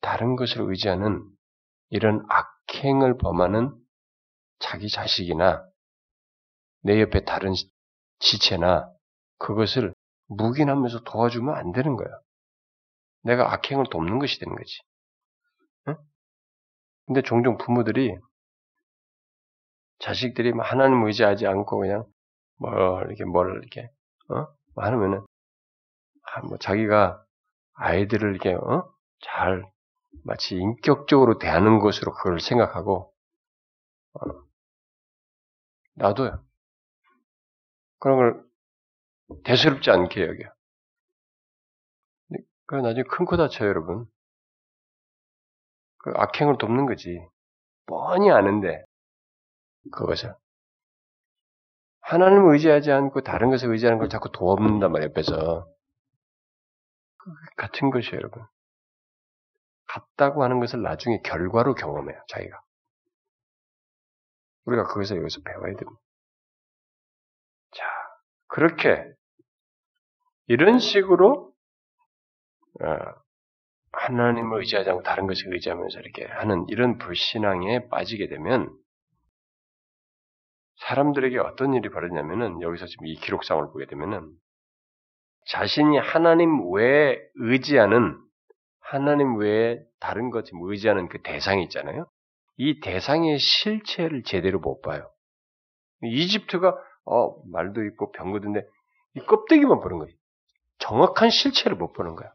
[0.02, 1.24] 다른 것을 의지하는
[1.90, 3.76] 이런 악행을 범하는
[4.60, 5.66] 자기 자식이나
[6.82, 7.54] 내 옆에 다른
[8.20, 8.92] 지체나
[9.38, 9.94] 그것을
[10.28, 12.08] 묵인하면서 도와주면 안 되는 거야.
[13.26, 14.80] 내가 악행을 돕는 것이 되는 거지.
[15.88, 15.96] 응?
[17.08, 18.18] 근데 종종 부모들이
[20.00, 22.06] 자식들이 하나님 의지하지 않고 그냥
[22.58, 23.90] 뭘 이렇게 뭘 이렇게
[24.30, 24.48] 어?
[24.76, 25.26] 하면은
[26.24, 27.24] 아, 뭐 자기가
[27.74, 28.90] 아이들을 이렇게 어?
[29.22, 29.64] 잘
[30.24, 33.12] 마치 인격적으로 대하는 것으로 그걸 생각하고
[34.14, 34.20] 어,
[35.96, 36.44] 놔둬요.
[38.00, 38.46] 그런 걸
[39.44, 40.55] 대수롭지 않게 여겨.
[42.68, 44.06] 그 나중에 큰 코 다쳐요, 여러분.
[46.00, 47.20] 그 악행을 돕는 거지.
[47.88, 48.84] 뻔히 아는데
[49.92, 50.34] 그것을
[52.02, 55.68] 하나님을 의지하지 않고 다른 것을 의지하는 걸 자꾸 도움는단 말이에요, 옆에서.
[57.58, 58.44] 같은 것이에요, 여러분.
[59.88, 62.62] 같다고 하는 것을 나중에 결과로 경험해요, 자기가.
[64.66, 66.00] 우리가 그것을 여기서 배워야 됩니다.
[67.72, 67.84] 자,
[68.48, 69.04] 그렇게,
[70.48, 71.55] 이런 식으로, 어,
[73.92, 78.70] 하나님을 의지하지 않고 다른 것을 의지하면서 이렇게 하는 이런 불신앙에 빠지게 되면,
[80.78, 84.32] 사람들에게 어떤 일이 벌어지냐면은, 여기서 지금 이 기록상을 보게 되면은,
[85.48, 88.20] 자신이 하나님 외에 의지하는
[88.80, 92.08] 하나님 외에 다른 것이 의지하는 그 대상이 있잖아요.
[92.58, 95.10] 이 대상의 실체를 제대로 못 봐요.
[96.02, 98.62] 이집트가 어 말도 있고 병거든데
[99.16, 100.16] 이 껍데기만 보는 거예요.
[100.80, 102.32] 정확한 실체를 못 보는 거야.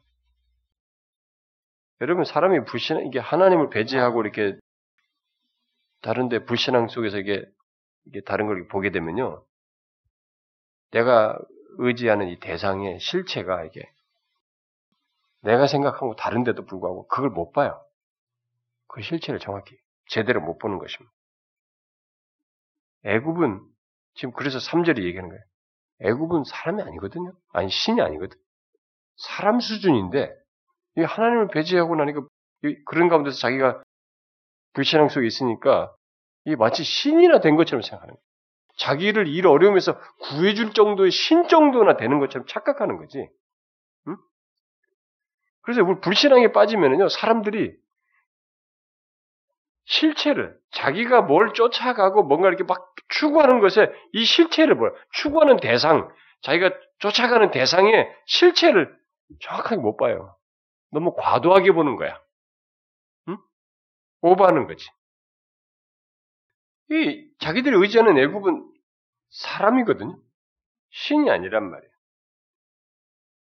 [2.00, 4.58] 여러분 사람이 불신앙 이게 하나님을 배제하고 이렇게
[6.02, 7.44] 다른데 불신앙 속에서 이게
[8.06, 9.44] 이게 다른 걸 보게 되면요.
[10.92, 11.38] 내가
[11.78, 13.82] 의지하는 이 대상의 실체가 이게
[15.42, 17.82] 내가 생각하고 다른데도 불구하고 그걸 못 봐요.
[18.88, 19.76] 그 실체를 정확히
[20.06, 21.12] 제대로 못 보는 것입니다.
[23.04, 23.62] 애굽은
[24.14, 25.42] 지금 그래서 3절이 얘기하는 거예요.
[26.00, 27.32] 애굽은 사람이 아니거든요.
[27.52, 28.38] 아니 신이 아니거든.
[29.16, 30.39] 사람 수준인데
[30.96, 32.26] 이 하나님을 배제하고 나니까
[32.86, 33.82] 그런 가운데서 자기가
[34.72, 35.94] 불신앙 속에 있으니까
[36.44, 38.22] 이 마치 신이나 된 것처럼 생각하는 거예요.
[38.76, 43.28] 자기를 일 어려움에서 구해줄 정도의 신 정도나 되는 것처럼 착각하는 거지.
[44.08, 44.16] 응?
[45.62, 47.76] 그래서 우리 불신앙에 빠지면은요, 사람들이
[49.84, 56.10] 실체를, 자기가 뭘 쫓아가고 뭔가 이렇게 막 추구하는 것에 이 실체를 뭘, 추구하는 대상,
[56.42, 56.70] 자기가
[57.00, 58.96] 쫓아가는 대상의 실체를
[59.40, 60.34] 정확하게 못 봐요.
[60.90, 62.20] 너무 과도하게 보는 거야.
[63.28, 63.38] 응?
[64.22, 64.88] 오버하는 거지.
[66.90, 68.68] 이 자기들이 의지하는 애굽은
[69.30, 70.18] 사람이거든요.
[70.90, 71.92] 신이 아니란 말이에요.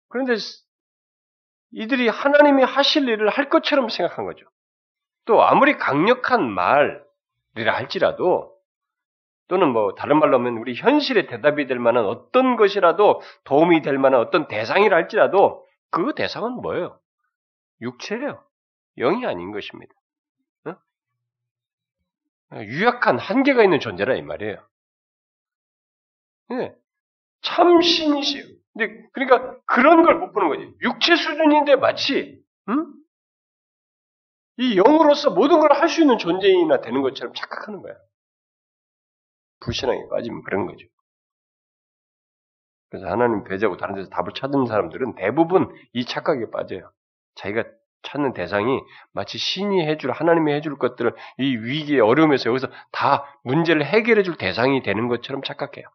[0.10, 0.36] 그런데
[1.72, 4.46] 이들이 하나님이 하실 일을 할 것처럼 생각한 거죠.
[5.26, 8.56] 또 아무리 강력한 말이라 할지라도
[9.48, 14.22] 또는 뭐 다른 말로 하면 우리 현실에 대답이 될 만한 어떤 것이라도 도움이 될 만한
[14.22, 17.00] 어떤 대상이라 할지라도 그 대상은 뭐예요?
[17.82, 18.44] 육체래요.
[18.98, 19.94] 영이 아닌 것입니다.
[22.54, 24.66] 유약한 한계가 있는 존재라 이 말이에요.
[26.50, 26.76] 네.
[27.42, 28.44] 참 신이시요.
[28.74, 30.74] 근데 그러니까 그런 걸 못 보는 거지.
[30.82, 32.94] 육체 수준인데 마치 음?
[34.58, 37.96] 이 영으로서 모든 걸 할 수 있는 존재이나 되는 것처럼 착각하는 거야.
[39.62, 40.86] 불신앙에 빠지면 그런 거죠.
[42.90, 46.92] 그래서 하나님 배제하고 다른 데서 답을 찾는 사람들은 대부분 이 착각에 빠져요.
[47.36, 47.64] 자기가
[48.04, 48.80] 찾는 대상이
[49.14, 54.84] 마치 신이 해줄, 하나님이 해줄 것들을 이 위기의 어려움에서 여기서 다 문제를 해결해 줄 대상이
[54.84, 55.88] 되는 것처럼 착각해요.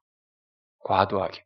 [0.85, 1.45] 과도하게.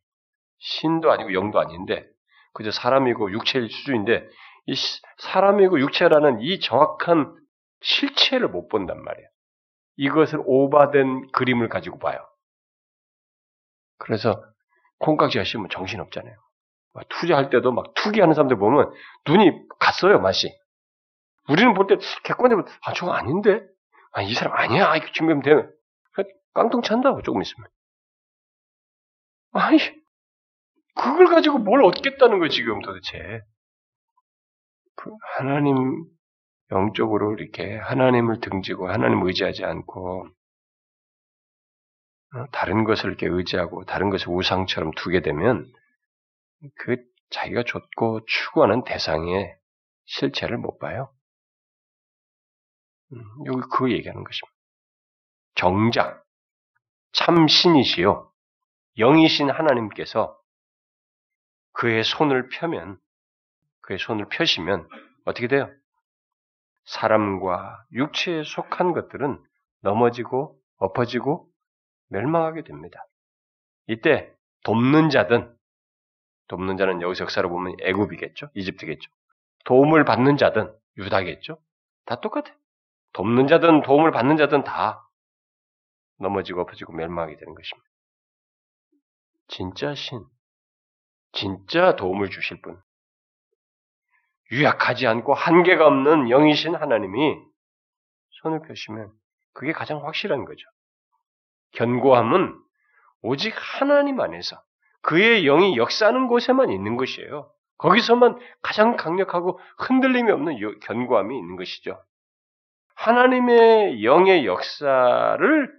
[0.59, 2.07] 신도 아니고 영도 아닌데,
[2.55, 4.27] 그저 사람이고 육체일 수준인데,
[4.67, 4.75] 이
[5.19, 7.37] 사람이고 육체라는 이 정확한
[7.83, 9.29] 실체를 못 본단 말이에요.
[9.97, 12.19] 이것을 오바된 그림을 가지고 봐요.
[13.99, 14.43] 그래서
[14.99, 16.35] 콩깍지가 씌우면 정신 없잖아요.
[17.09, 18.93] 투자할 때도 막 투기하는 사람들 보면
[19.27, 20.53] 눈이 갔어요, 맛이.
[21.49, 23.67] 우리는 볼 때 객관적으로 아 저거 아닌데,
[24.13, 25.71] 아 이 사람 아니야, 이거 지금 되면
[26.55, 27.69] 깡통 찬다고 조금 있으면.
[29.53, 29.79] 아니
[30.95, 33.41] 그걸 가지고 뭘 얻겠다는 거야 지금 도대체.
[34.97, 36.05] 그 하나님
[36.71, 40.29] 영적으로 이렇게 하나님을 등지고 하나님 의지하지 않고
[42.37, 45.67] 어, 다른 것을 이렇게 의지하고 다른 것을 우상처럼 두게 되면
[46.77, 46.97] 그
[47.31, 49.57] 자기가 줬고 추구하는 대상의
[50.07, 51.13] 실체를 못 봐요.
[53.13, 54.55] 음, 여기 그 얘기하는 것입니다.
[55.55, 56.25] 정작
[57.13, 58.31] 참 신이시요
[58.99, 60.39] 영이신 하나님께서
[61.73, 62.99] 그의 손을 펴면
[63.81, 64.89] 그의 손을 펴시면
[65.25, 65.71] 어떻게 돼요?
[66.85, 69.43] 사람과 육체에 속한 것들은
[69.81, 71.49] 넘어지고 엎어지고
[72.09, 73.07] 멸망하게 됩니다.
[73.87, 74.33] 이때
[74.65, 75.54] 돕는 자든
[76.49, 78.51] 돕는 자는 여기서 역사로 보면 애굽이겠죠.
[78.55, 79.11] 이집트겠죠.
[79.65, 81.59] 도움을 받는 자든 유다겠죠.
[82.05, 82.55] 다 똑같아.
[83.13, 85.09] 돕는 자든 도움을 받는 자든 다
[86.19, 87.89] 넘어지고 엎어지고 멸망하게 되는 것입니다.
[89.49, 90.25] 진짜 신,
[91.33, 92.81] 진짜 도움을 주실 분.
[94.53, 97.37] 유약하지 않고 한계가 없는 영이신 하나님이
[98.43, 99.13] 손을 펴시면
[99.53, 100.67] 그게 가장 확실한 거죠.
[101.73, 102.61] 견고함은
[103.23, 104.63] 오직 하나님 안에서
[105.05, 107.53] 그의 영이 역사하는 곳에만 있는 것이에요.
[107.77, 112.03] 거기서만 가장 강력하고 흔들림이 없는 견고함이 있는 것이죠.
[112.95, 115.75] 하나님의 영의 역사를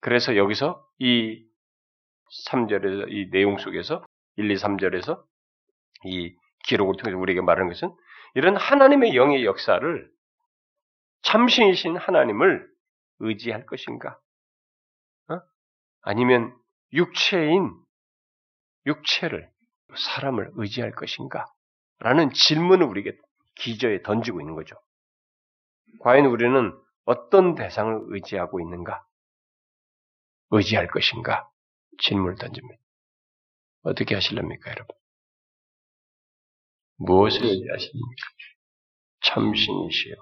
[0.00, 1.44] 그래서 여기서 이
[2.46, 4.04] 3절에서 이 내용 속에서
[4.36, 5.22] 1, 2, 3절에서
[6.04, 7.92] 이 기록을 통해서 우리에게 말하는 것은
[8.34, 10.10] 이런 하나님의 영의 역사를
[11.22, 12.68] 참신이신 하나님을
[13.18, 14.18] 의지할 것인가?
[15.30, 15.40] 어?
[16.02, 16.56] 아니면
[16.92, 17.72] 육체인
[18.86, 19.50] 육체를
[19.96, 21.52] 사람을 의지할 것인가?
[21.98, 23.16] 라는 질문을 우리에게
[23.54, 24.76] 기저에 던지고 있는 거죠.
[26.00, 26.72] 과연 우리는
[27.04, 29.04] 어떤 대상을 의지하고 있는가?
[30.50, 31.48] 의지할 것인가?
[31.98, 32.82] 질문을 던집니다.
[33.82, 34.96] 어떻게 하실랍니까, 여러분?
[36.96, 38.26] 무엇을 의지하십니까?
[39.24, 40.14] 참신이시여.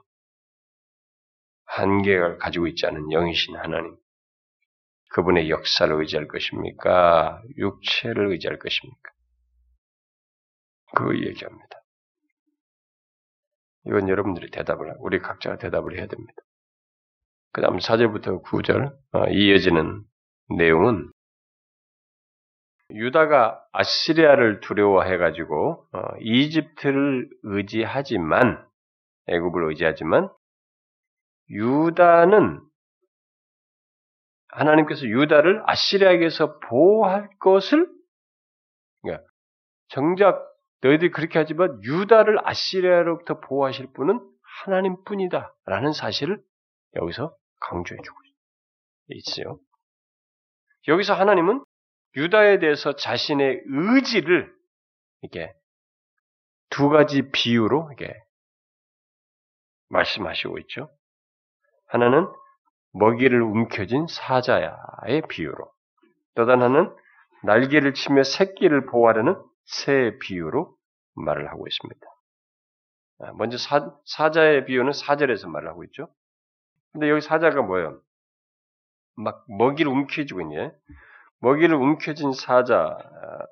[1.67, 3.97] 한계를 가지고 있지 않은 영이신 하나님.
[5.11, 7.43] 그분의 역사를 의지할 것입니까?
[7.57, 9.11] 육체를 의지할 것입니까?
[10.97, 11.81] 그 얘기합니다.
[13.87, 16.35] 이건 여러분들이 대답을, 우리 각자가 대답을 해야 됩니다.
[17.53, 20.05] 그 다음 4절부터 9절, 어, 이어지는
[20.57, 21.11] 내용은
[22.93, 28.65] 유다가 아시리아를 두려워해가지고 어, 이집트를 의지하지만
[29.29, 30.29] 애굽을 의지하지만
[31.51, 32.61] 유다는
[34.53, 37.89] 하나님께서 유다를 아시리아에게서 보호할 것을
[39.03, 39.25] 그러니까
[39.89, 40.51] 정작
[40.83, 44.21] 너희들이 그렇게 하지만 유다를 아시리아로부터 보호하실 분은
[44.65, 46.43] 하나님뿐이다라는 사실을
[46.97, 48.19] 여기서 강조해 주고
[49.09, 49.59] 있어요.
[50.89, 51.65] 여기서 하나님은
[52.17, 54.53] 유다에 대해서 자신의 의지를
[55.23, 55.53] 이렇게
[56.71, 58.15] 두 가지 비유로 이렇게
[59.89, 60.91] 말씀하시고 있죠.
[61.87, 62.27] 하나는
[62.93, 65.71] 먹이를 움켜쥔 사자야의 비유로,
[66.35, 66.95] 또 하나는
[67.43, 70.75] 날개를 치며 새끼를 보호하려는 새 비유로
[71.15, 72.01] 말을 하고 있습니다.
[73.21, 76.09] 아, 먼저 사, 사자의 비유는 사절에서 말을 하고 있죠.
[76.93, 78.01] 근데 여기 사자가 뭐예요?
[79.17, 80.73] 막 먹이를 움켜쥐고 있네.
[81.41, 83.47] 먹이를 움켜쥔 사자 아,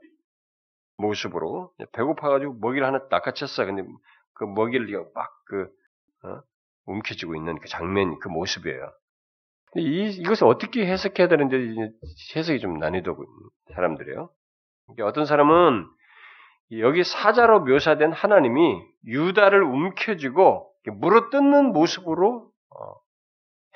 [0.97, 3.66] 모습으로 배고파가지고 먹이를 하나 낚아챘어.
[3.66, 3.84] 근데
[4.34, 5.70] 그 먹이를 막그
[6.24, 6.43] 어?
[6.86, 8.93] 움켜쥐고 있는 그 장면, 그 모습이에요.
[9.77, 11.77] 이, 이것을 어떻게 해석해야 되는지
[12.37, 13.16] 해석이 좀 난이도
[13.75, 14.31] 사람들이에요.
[15.03, 15.87] 어떤 사람은
[16.79, 22.95] 여기 사자로 묘사된 하나님이 유다를 움켜쥐고 물어뜯는 모습으로 어,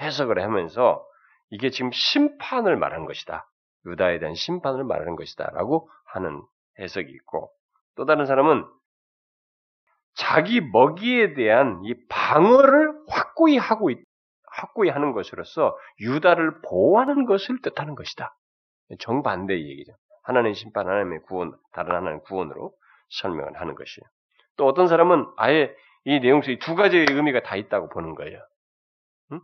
[0.00, 1.04] 해석을 하면서
[1.50, 3.46] 이게 지금 심판을 말하는 것이다.
[3.86, 5.50] 유다에 대한 심판을 말하는 것이다.
[5.52, 6.42] 라고 하는
[6.78, 7.50] 해석이 있고
[7.96, 8.64] 또 다른 사람은
[10.14, 13.98] 자기 먹이에 대한 이 방어를 확고히 하고 있,
[14.52, 18.36] 확고히 하는 것으로서 유다를 보호하는 것을 뜻하는 것이다.
[18.98, 19.92] 정반대의 얘기죠.
[20.22, 22.72] 하나님 심판, 하나님의 구원, 다른 하나님 구원으로
[23.20, 24.04] 설명을 하는 것이에요.
[24.56, 25.74] 또 어떤 사람은 아예
[26.04, 28.38] 이 내용 속에 두 가지의 의미가 다 있다고 보는 거예요.
[29.32, 29.40] 응?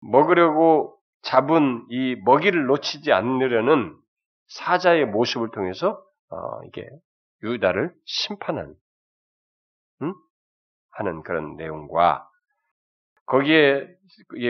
[0.00, 3.96] 먹으려고 잡은 이 먹이를 놓치지 않으려는
[4.48, 6.86] 사자의 모습을 통해서 어, 이게
[7.42, 8.74] 유다를 심판하는
[10.02, 10.14] 응?
[10.90, 12.28] 하는 그런 내용과
[13.26, 13.88] 거기에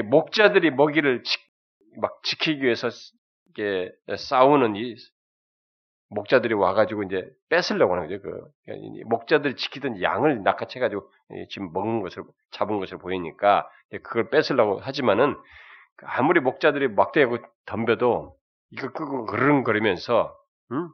[0.04, 1.38] 목자들이 먹이를 지,
[2.00, 2.88] 막 지키기 위해서
[3.50, 4.96] 이게 싸우는 이
[6.10, 8.22] 목자들이 와가지고 이제 뺏으려고 하는 거죠.
[8.22, 8.40] 그
[9.06, 11.10] 목자들이 지키던 양을 낚아채가지고
[11.50, 13.68] 지금 먹은 것을 잡은 것을 보이니까
[14.02, 15.36] 그걸 뺏으려고 하지만은
[16.02, 18.36] 아무리 목자들이 막대하고 덤벼도
[18.70, 20.36] 이거 끄고 그릉거리면서
[20.72, 20.90] 음?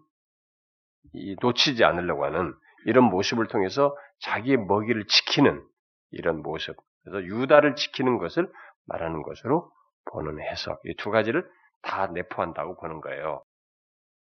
[1.41, 2.55] 놓치지 않으려고 하는
[2.87, 5.64] 이런 모습을 통해서 자기의 먹이를 지키는
[6.11, 6.76] 이런 모습.
[7.05, 8.51] 그래서 유다를 지키는 것을
[8.87, 9.71] 말하는 것으로
[10.13, 10.81] 보는 해석.
[10.85, 11.47] 이 두 가지를
[11.83, 13.43] 다 내포한다고 보는 거예요.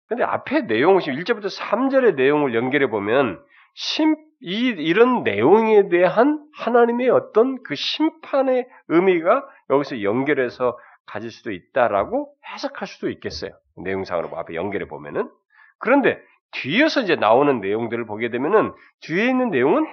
[0.08, 3.40] 근데 앞에 내용, 1절부터 3절의 내용을 연결해 보면,
[3.74, 10.76] 심, 이, 이런 내용에 대한 하나님의 어떤 그 심판의 의미가 여기서 연결해서
[11.06, 13.50] 가질 수도 있다라고 해석할 수도 있겠어요.
[13.84, 15.30] 내용상으로 앞에 연결해 보면은.
[15.78, 16.20] 그런데
[16.52, 18.72] 뒤에서 이제 나오는 내용들을 보게 되면은
[19.02, 19.86] 뒤에 있는 내용은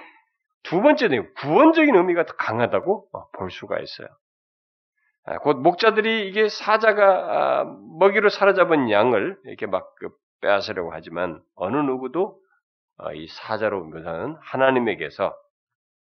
[0.68, 4.08] 두 번째 내용, 구원적인 의미가 더 강하다고 볼 수가 있어요.
[5.24, 7.64] 아, 곧 목자들이 이게 사자가 아,
[7.98, 10.10] 먹이로 사로잡은 양을 이렇게 막그
[10.40, 12.38] 빼앗으려고 하지만 어느 누구도
[12.98, 15.34] 어, 이 사자로 묘사하는 하나님에게서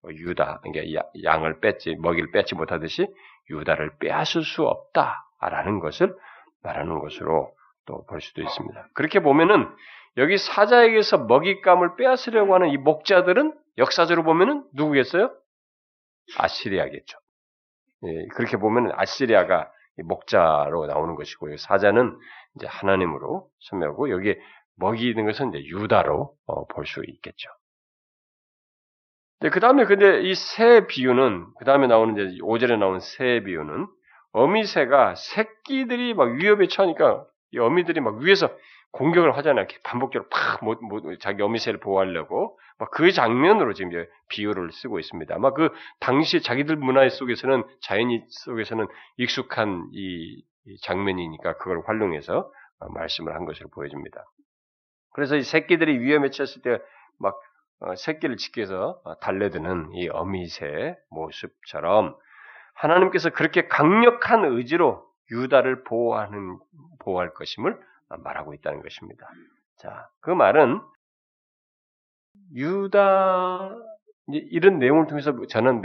[0.08, 3.06] 유다, 그러니까 양을 뺏지 먹이를 뺏지 못하듯이
[3.50, 6.16] 유다를 빼앗을 수 없다라는 것을
[6.62, 7.52] 말하는 것으로
[7.86, 8.88] 또 볼 수도 있습니다.
[8.94, 9.68] 그렇게 보면은
[10.16, 15.34] 여기 사자에게서 먹잇감을 빼앗으려고 하는 이 목자들은 역사적으로 보면은 누구겠어요?
[16.38, 17.18] 아시리아겠죠.
[18.04, 19.70] 예, 그렇게 보면 아시리아가
[20.04, 21.56] 목자로 나오는 것이고요.
[21.58, 22.18] 사자는
[22.56, 24.38] 이제 하나님으로 소명하고 여기에
[24.76, 27.48] 먹이 있는 것은 이제 유다로 어, 볼수 있겠죠.
[29.50, 33.86] 그 다음에 근데 이 새 비유는 그 다음에 나오는 이제 5절에 나오는 새 비유는
[34.32, 38.48] 어미새가 새끼들이 막 위협에 처하니까 이 어미들이 막 위에서
[38.92, 39.66] 공격을 하잖아요.
[39.84, 45.34] 반복적으로 팍 뭐, 뭐, 자기 어미새를 보호하려고 막 그 장면으로 지금 비유를 쓰고 있습니다.
[45.34, 45.70] 아마 그
[46.00, 48.86] 당시 자기들 문화 속에서는 자연이 속에서는
[49.18, 50.44] 익숙한 이
[50.82, 52.50] 장면이니까 그걸 활용해서
[52.94, 54.24] 말씀을 한 것으로 보여집니다.
[55.12, 57.40] 그래서 이 새끼들이 위험에 처했을 때막
[57.80, 62.16] 어, 새끼를 지키 위해서 달래드는 이 어미새 모습처럼
[62.74, 66.58] 하나님께서 그렇게 강력한 의지로 유다를 보호하는
[67.00, 67.78] 보호할 것임을
[68.18, 69.28] 말하고 있다는 것입니다.
[69.76, 70.80] 자, 그 말은
[72.54, 73.76] 유다
[74.28, 75.82] 이런 내용을 통해서 저는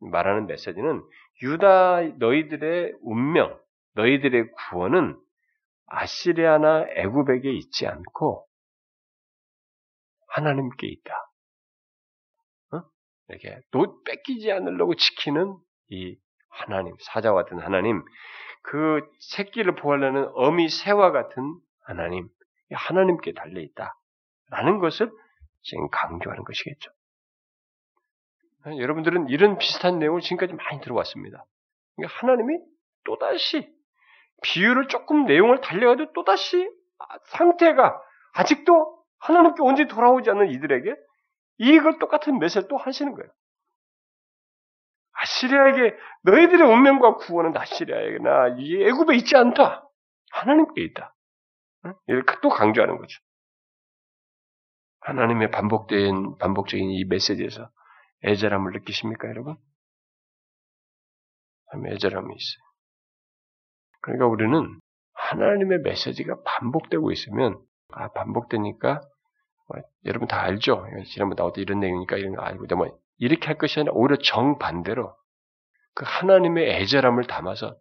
[0.00, 1.02] 말하는 메시지는
[1.42, 3.58] 유다 너희들의 운명,
[3.94, 5.18] 너희들의 구원은
[5.86, 8.46] 아시리아나 애굽에게 있지 않고
[10.28, 11.32] 하나님께 있다.
[12.72, 12.82] 어?
[13.28, 15.56] 이렇게 노, 뺏기지 않으려고 지키는
[15.88, 16.16] 이
[16.50, 18.04] 하나님, 사자와 같은 하나님,
[18.62, 21.42] 그 새끼를 보호하려는 어미 새와 같은
[21.84, 22.28] 하나님,
[22.72, 23.96] 하나님께 달려 있다.
[24.50, 25.10] 라는 것을
[25.62, 26.90] 지금 강조하는 것이겠죠.
[28.66, 31.44] 여러분들은 이런 비슷한 내용을 지금까지 많이 들어왔습니다.
[32.06, 32.58] 하나님이
[33.04, 33.72] 또다시
[34.42, 36.68] 비유를 조금 내용을 달려가도 또다시
[37.26, 38.00] 상태가
[38.34, 40.94] 아직도 하나님께 언제 돌아오지 않는 이들에게
[41.58, 43.30] 이걸 똑같은 메시지를 또 하시는 거예요.
[45.12, 49.88] 아시리아에게 너희들의 운명과 구원은 아시리아에게나 이 애굽에 있지 않다.
[50.32, 51.14] 하나님께 있다.
[52.06, 53.20] 이렇게 또 강조하는 거죠.
[55.00, 57.70] 하나님의 반복된 반복적인 이 메시지에서
[58.24, 59.56] 애절함을 느끼십니까, 여러분?
[61.86, 62.70] 애절함이 있어요.
[64.02, 64.80] 그러니까 우리는
[65.12, 67.60] 하나님의 메시지가 반복되고 있으면
[67.92, 69.00] 아 반복되니까
[69.68, 70.86] 뭐, 여러분 다 알죠?
[71.06, 75.14] 지난번 나왔던 이런 내용이니까 이런 거 알고 뭐 이렇게 할 것이 아니라 오히려 정반대로
[75.94, 77.76] 그 하나님의 애절함을 담아서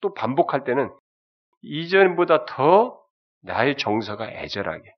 [0.00, 0.90] 또 반복할 때는
[1.62, 3.00] 이전보다 더
[3.42, 4.94] 나의 정서가 애절하게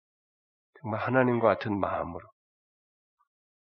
[0.80, 2.26] 정말 하나님과 같은 마음으로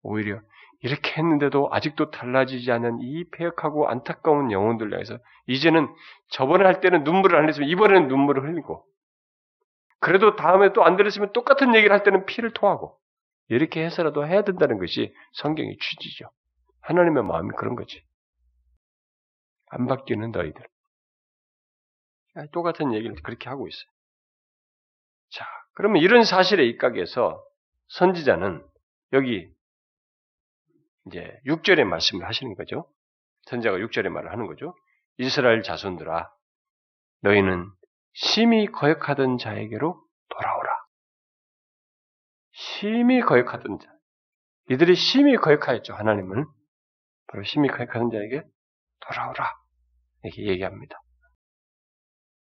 [0.02, 0.40] 오히려
[0.80, 5.88] 이렇게 했는데도 아직도 달라지지 않은 이 폐역하고 안타까운 영혼들 향해서 이제는
[6.30, 8.84] 저번에 할 때는 눈물을 안 흘렸으면 이번에는 눈물을 흘리고
[10.00, 12.98] 그래도 다음에 또 안 들었으면 똑같은 얘기를 할 때는 피를 토하고
[13.48, 16.30] 이렇게 해서라도 해야 된다는 것이 성경의 취지죠.
[16.80, 18.02] 하나님의 마음이 그런 거지.
[19.66, 20.66] 안 바뀌는 너희들.
[22.52, 23.86] 똑같은 얘기를 그렇게 하고 있어요.
[25.30, 27.44] 자, 그러면 이런 사실에 입각해서
[27.88, 28.64] 선지자는
[29.12, 29.48] 여기
[31.06, 32.88] 이제 6절의 말씀을 하시는 거죠.
[33.42, 34.74] 선자가 6절의 말을 하는 거죠.
[35.18, 36.30] 이스라엘 자손들아
[37.20, 37.70] 너희는
[38.14, 40.02] 심히 거역하던 자에게로.
[42.78, 43.88] 심히 거역하던 자.
[44.70, 46.44] 이들이 심히 거역하였죠, 하나님을.
[47.26, 48.42] 바로 심히 거역하던 자에게
[49.00, 49.52] 돌아오라.
[50.22, 50.98] 이렇게 얘기합니다.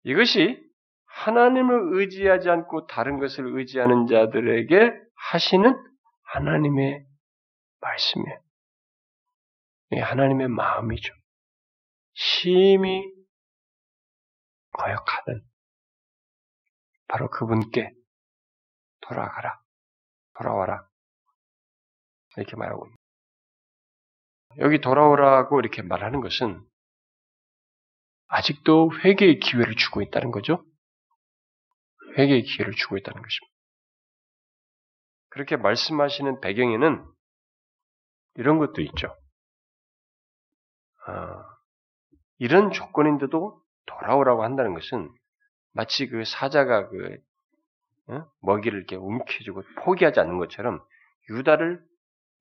[0.04, 0.62] 이것이
[1.06, 4.92] 하나님을 의지하지 않고 다른 것을 의지하는 자들에게
[5.32, 5.74] 하시는
[6.24, 7.06] 하나님의
[7.82, 8.40] 말씀이에요.
[9.92, 11.14] 하나님의 마음이죠.
[12.14, 13.04] 심히
[14.72, 15.44] 거역하는
[17.08, 17.92] 바로 그분께
[19.02, 19.63] 돌아가라,
[20.38, 20.88] 돌아와라
[22.38, 22.88] 이렇게 말하고.
[24.60, 26.64] 여기 돌아오라고 이렇게 말하는 것은
[28.28, 30.64] 아직도 회개의 기회를 주고 있다는 거죠.
[32.18, 33.54] 회개의 기회를 주고 있다는 것입니다.
[35.30, 37.06] 그렇게 말씀하시는 배경에는
[38.36, 39.16] 이런 것도 있죠.
[41.06, 41.44] 아,
[42.38, 45.14] 이런 조건인데도 돌아오라고 한다는 것은
[45.72, 47.33] 마치 그 사자가 그 어?
[48.42, 50.84] 먹이를 이렇게 움켜쥐고 포기하지 않는 것처럼
[51.30, 51.82] 유다를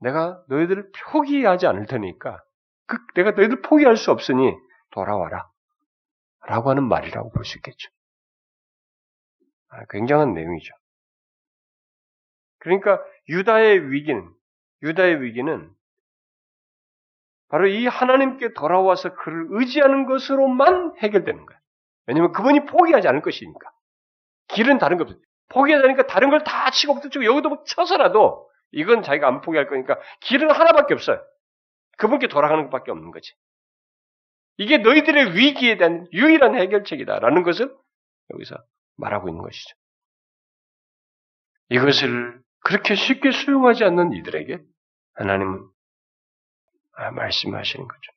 [0.00, 2.42] 내가 너희들을 포기하지 않을 테니까
[2.86, 4.52] 그 내가 너희들 포기할 수 없으니
[4.90, 5.48] 돌아와라
[6.46, 7.90] 라고 하는 말이라고 볼 수 있겠죠.
[9.68, 10.74] 아, 굉장한 내용이죠.
[12.58, 14.28] 그러니까 유다의 위기는
[14.82, 15.70] 유다의 위기는
[17.48, 21.60] 바로 이 하나님께 돌아와서 그를 의지하는 것으로만 해결되는 거예요.
[22.06, 23.70] 왜냐하면 그분이 포기하지 않을 것이니까.
[24.48, 25.20] 길은 다른 거 없어요.
[25.53, 30.50] 포기하지 않으니까 다른 걸 다 치고 붙이고 여기도 쳐서라도 이건 자기가 안 포기할 거니까 길은
[30.50, 31.22] 하나밖에 없어요.
[31.98, 33.32] 그분께 돌아가는 것밖에 없는 거지.
[34.57, 37.74] 이게 너희들의 위기에 대한 유일한 해결책이다라는 것을
[38.32, 38.57] 여기서
[38.96, 39.76] 말하고 있는 것이죠.
[41.70, 44.59] 이것을 그렇게 쉽게 수용하지 않는 이들에게
[45.14, 45.68] 하나님은
[46.94, 48.12] 아, 말씀하시는 거죠.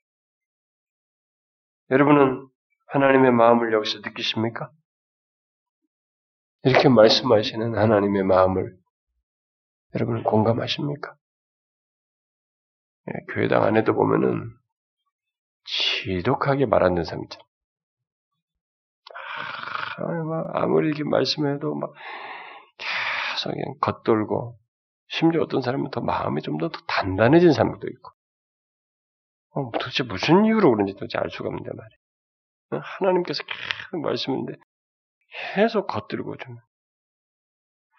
[1.92, 2.48] 여러분은
[2.88, 4.70] 하나님의 마음을 여기서 느끼십니까?
[6.66, 8.76] 이렇게 말씀하시는 하나님의 마음을
[9.93, 11.16] 여러분은 공감하십니까?
[13.07, 14.51] 예, 교회당 안에도 보면은
[15.66, 17.45] 지독하게 말하는 사람 있잖아요.
[19.97, 21.93] 아, 아무리 이렇게 말씀해도 막
[22.78, 24.57] 계속 그냥 겉돌고
[25.07, 28.11] 심지어 어떤 사람은 더 마음이 좀 더 단단해진 사람도 있고
[29.51, 31.99] 어, 도대체 무슨 이유로 그런지 도대체 알 수가 없는데 말이에요.
[32.72, 34.53] 어, 하나님께서 계속 말씀인데
[35.32, 36.58] 계속 겉들고 좀.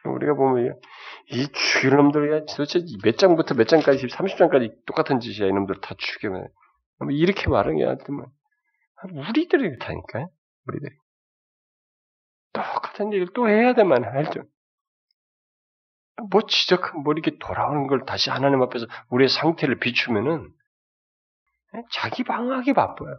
[0.04, 0.78] 우리가 보면
[1.32, 6.46] 이 죽일 놈들 도대체 몇 장부터 몇 장까지 30장까지 똑같은 짓이야 이놈들 다 죽이면.
[7.10, 8.24] 이렇게 말하는 게 하여튼
[9.12, 10.30] 우리들이 그렇다니까요
[10.66, 10.94] 우리들이.
[12.52, 14.44] 똑같은 얘기를 또 해야 되만 알죠?
[16.30, 20.50] 뭐 지적 뭐 이렇게 돌아오는 걸 다시 하나님 앞에서 우리의 상태를 비추면은
[21.90, 23.18] 자기 방어하기 바빠요.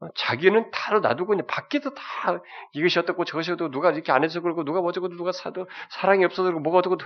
[0.00, 2.02] 어, 자기는 다로 놔두고 그냥 밖에도 다
[2.72, 6.44] 이것이 어떻고 저것이 어떻고 누가 이렇게 안 해서 그러고 누가 어쩌고 누가 사도 사랑이 없어서
[6.44, 6.98] 그러고 뭐가 어떻고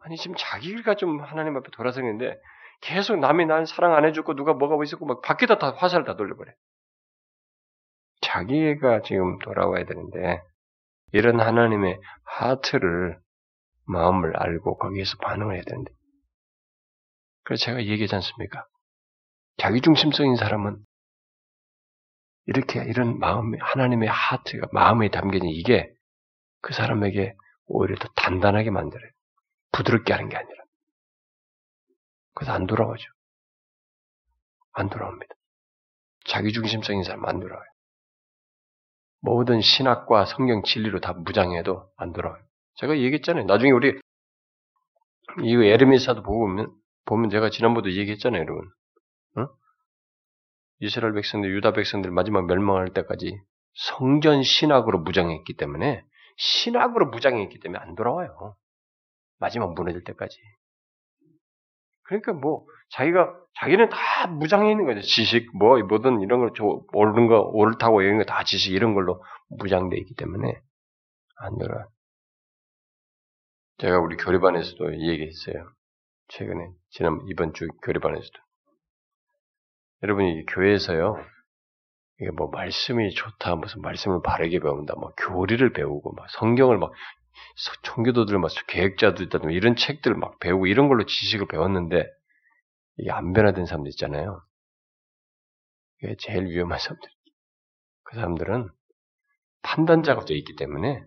[0.00, 2.38] 아니 지금 자기가 좀 하나님 앞에 돌아서는데
[2.80, 6.16] 계속 남이 난 사랑 안 해주고 누가 뭐가 뭐 있었고 막 밖에다 다 화살을 다
[6.16, 6.52] 돌려버려.
[8.20, 10.42] 자기가 지금 돌아와야 되는데
[11.12, 13.18] 이런 하나님의 하트를
[13.86, 15.92] 마음을 알고 거기에서 반응을 해야 되는데
[17.44, 18.66] 그래서 제가 얘기하지 않습니까?
[19.58, 20.76] 자기중심적인 사람은
[22.46, 25.92] 이렇게 이런 마음, 하나님의 하트가 마음에 담겨진 이게
[26.60, 27.34] 그 사람에게
[27.66, 29.10] 오히려 더 단단하게 만들어요.
[29.72, 30.64] 부드럽게 하는 게 아니라.
[32.34, 33.04] 그래서 안 돌아오죠.
[34.72, 35.34] 안 돌아옵니다.
[36.26, 37.66] 자기중심적인 사람 안 돌아와요.
[39.20, 42.42] 모든 신학과 성경 진리로 다 무장해도 안 돌아와요.
[42.76, 43.46] 제가 얘기했잖아요.
[43.46, 43.98] 나중에 우리
[45.42, 46.72] 이 에르미사도 보면
[47.06, 48.70] 보면 제가 지난번도 얘기했잖아요, 여러분.
[49.36, 49.48] 어?
[50.78, 53.40] 이스라엘 백성들, 유다 백성들 마지막 멸망할 때까지
[53.74, 56.04] 성전 신학으로 무장했기 때문에
[56.36, 58.56] 신학으로 무장했기 때문에 안 돌아와요.
[59.38, 60.36] 마지막 무너질 때까지.
[62.04, 65.00] 그러니까 뭐 자기가 자기는 다 무장해 있는 거죠.
[65.00, 66.52] 지식 뭐 뭐든 이런 걸
[66.92, 70.60] 옳은 거 옳다고 이런 거 다 지식 이런 걸로 무장돼 있기 때문에
[71.38, 71.86] 안 돌아.
[73.78, 75.68] 제가 우리 교리반에서도 얘기했어요.
[76.28, 78.38] 최근에 지난 이번 주 교리반에서도
[80.02, 81.16] 여러분이 교회에서요,
[82.20, 86.92] 이게 뭐 말씀이 좋다, 무슨 말씀을 바르게 배운다, 뭐 교리를 배우고, 막 성경을 막
[87.82, 92.06] 청교도들 막 계획자도 있다, 이런 책들을 막 배우고 이런 걸로 지식을 배웠는데
[92.98, 94.42] 이게 안 변화된 사람들 있잖아요.
[96.02, 97.10] 이게 제일 위험한 사람들.
[98.04, 98.68] 그 사람들은
[99.62, 101.02] 판단자가 되어 있기 때문에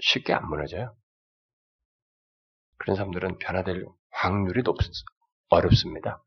[0.00, 0.96] 쉽게 안 무너져요.
[2.78, 4.76] 그런 사람들은 변화될 확률이 높,
[5.48, 6.22] 어렵습니다.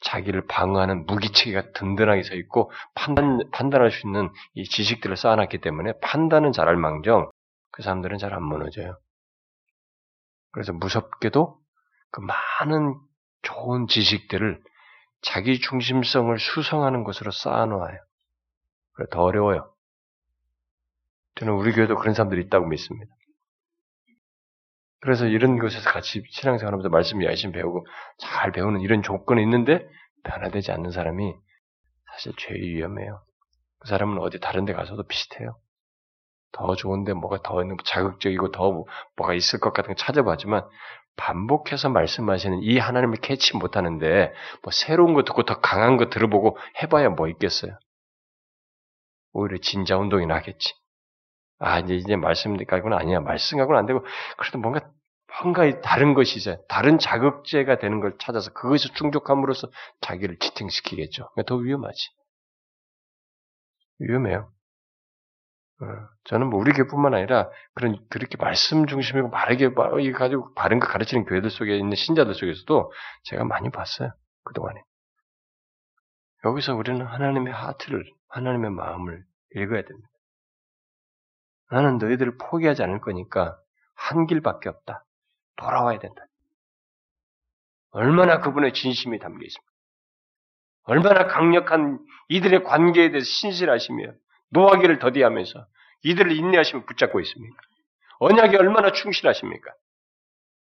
[0.00, 6.52] 자기를 방어하는 무기체계가 든든하게 서 있고 판단 판단할 수 있는 이 지식들을 쌓아놨기 때문에 판단은
[6.52, 7.30] 잘할 망정
[7.72, 8.98] 그 사람들은 잘 안 무너져요.
[10.52, 11.58] 그래서 무섭게도
[12.10, 12.98] 그 많은
[13.42, 14.62] 좋은 지식들을
[15.22, 17.98] 자기 중심성을 수성하는 것으로 쌓아놓아요.
[18.92, 19.72] 그래 더 어려워요.
[21.36, 23.14] 저는 우리 교회도 그런 사람들이 있다고 믿습니다.
[25.06, 27.86] 그래서 이런 곳에서 같이 신앙생활하면서 말씀 열심히 배우고
[28.18, 29.88] 잘 배우는 이런 조건이 있는데
[30.24, 31.32] 변화되지 않는 사람이
[32.10, 33.22] 사실 제일 위험해요.
[33.78, 35.60] 그 사람은 어디 다른 데 가서도 비슷해요.
[36.50, 38.84] 더 좋은데 뭐가 더 자극적이고 더
[39.16, 40.68] 뭐가 있을 것 같은 거 찾아보지만
[41.14, 44.34] 반복해서 말씀하시는 이 하나님을 캐치 못하는데
[44.64, 47.78] 뭐 새로운 거 듣고 더 강한 거 들어보고 해봐야 뭐 있겠어요.
[49.32, 50.74] 오히려 진자 운동이 나겠지.
[51.58, 53.20] 아 이제 이제 말씀 가고는 아니야.
[53.20, 54.04] 말씀 가고는 안 되고
[54.36, 54.80] 그래도 뭔가
[55.42, 59.68] 뭔가 다른 것이 이제 다른 자극제가 되는 걸 찾아서 그것이 충족함으로써
[60.00, 61.30] 자기를 지탱시키겠죠.
[61.34, 61.98] 그러니까 더 위험하지.
[63.98, 64.50] 위험해요.
[65.80, 65.86] 어,
[66.24, 71.26] 저는 뭐 우리 교뿐만 아니라 그런 그렇게 말씀 중심이고 바르게 이 가지고 바른 거 가르치는
[71.26, 72.92] 교회들 속에 있는 신자들 속에서도
[73.24, 74.10] 제가 많이 봤어요
[74.44, 74.80] 그 동안에.
[76.46, 80.08] 여기서 우리는 하나님의 하트를 하나님의 마음을 읽어야 됩니다.
[81.70, 83.58] 나는 너희들을 포기하지 않을 거니까
[83.94, 85.04] 한 길밖에 없다.
[85.56, 86.24] 돌아와야 된다.
[87.90, 89.72] 얼마나 그분의 진심이 담겨 있습니까?
[90.82, 91.98] 얼마나 강력한
[92.28, 94.12] 이들의 관계에 대해서 신실하시며
[94.50, 95.66] 노하기를 더디하면서
[96.02, 97.56] 이들을 인내하시며 붙잡고 있습니까?
[98.18, 99.72] 언약이 얼마나 충실하십니까?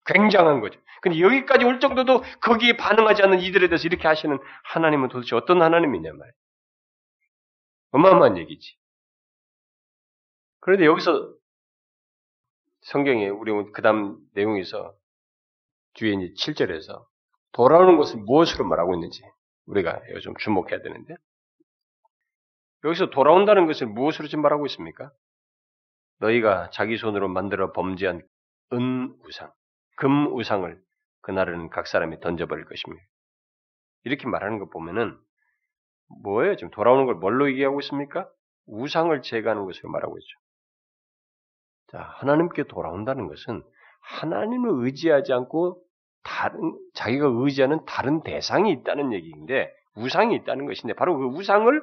[0.06, 0.80] 굉장한 거죠.
[1.02, 6.12] 근데 여기까지 올 정도도 거기에 반응하지 않는 이들에 대해서 이렇게 하시는 하나님은 도대체 어떤 하나님이냐
[6.12, 6.34] 말이에요.
[7.92, 8.76] 어마어마한 얘기지.
[10.64, 11.34] 그런데 여기서
[12.84, 14.96] 성경에 우리 그 다음 내용에서
[15.96, 17.06] 뒤에 이제 7절에서
[17.52, 19.22] 돌아오는 것을 무엇으로 말하고 있는지
[19.66, 21.16] 우리가 좀 주목해야 되는데
[22.86, 25.12] 여기서 돌아온다는 것을 무엇으로 지금 말하고 있습니까?
[26.20, 28.22] 너희가 자기 손으로 만들어 범죄한
[28.72, 29.52] 은 우상,
[29.98, 30.82] 금 우상을
[31.24, 33.04] 그날은 각 사람이 던져버릴 것입니다.
[34.06, 35.20] 이렇게 말하는 거 보면은
[36.24, 36.56] 뭐예요?
[36.56, 38.30] 지금 돌아오는 걸 뭘로 얘기하고 있습니까?
[38.66, 40.43] 우상을 제거하는 것을 말하고 있죠.
[41.94, 43.64] 자, 하나님께 돌아온다는 것은
[44.02, 45.80] 하나님을 의지하지 않고
[46.24, 51.82] 다른 자기가 의지하는 다른 대상이 있다는 얘기인데 우상이 있다는 것인데 바로 그 우상을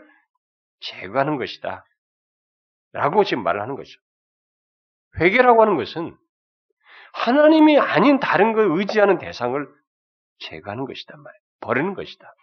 [0.81, 1.85] 제거하는 것이다.
[2.93, 3.93] 라고 지금 말을 하는 거죠.
[5.21, 6.17] 회개라고 하는 것은
[7.13, 9.65] 하나님이 아닌 다른 걸 의지하는 대상을
[10.39, 11.41] 제거하는 것이다 말이에요.
[11.61, 12.35] 버리는 것이다.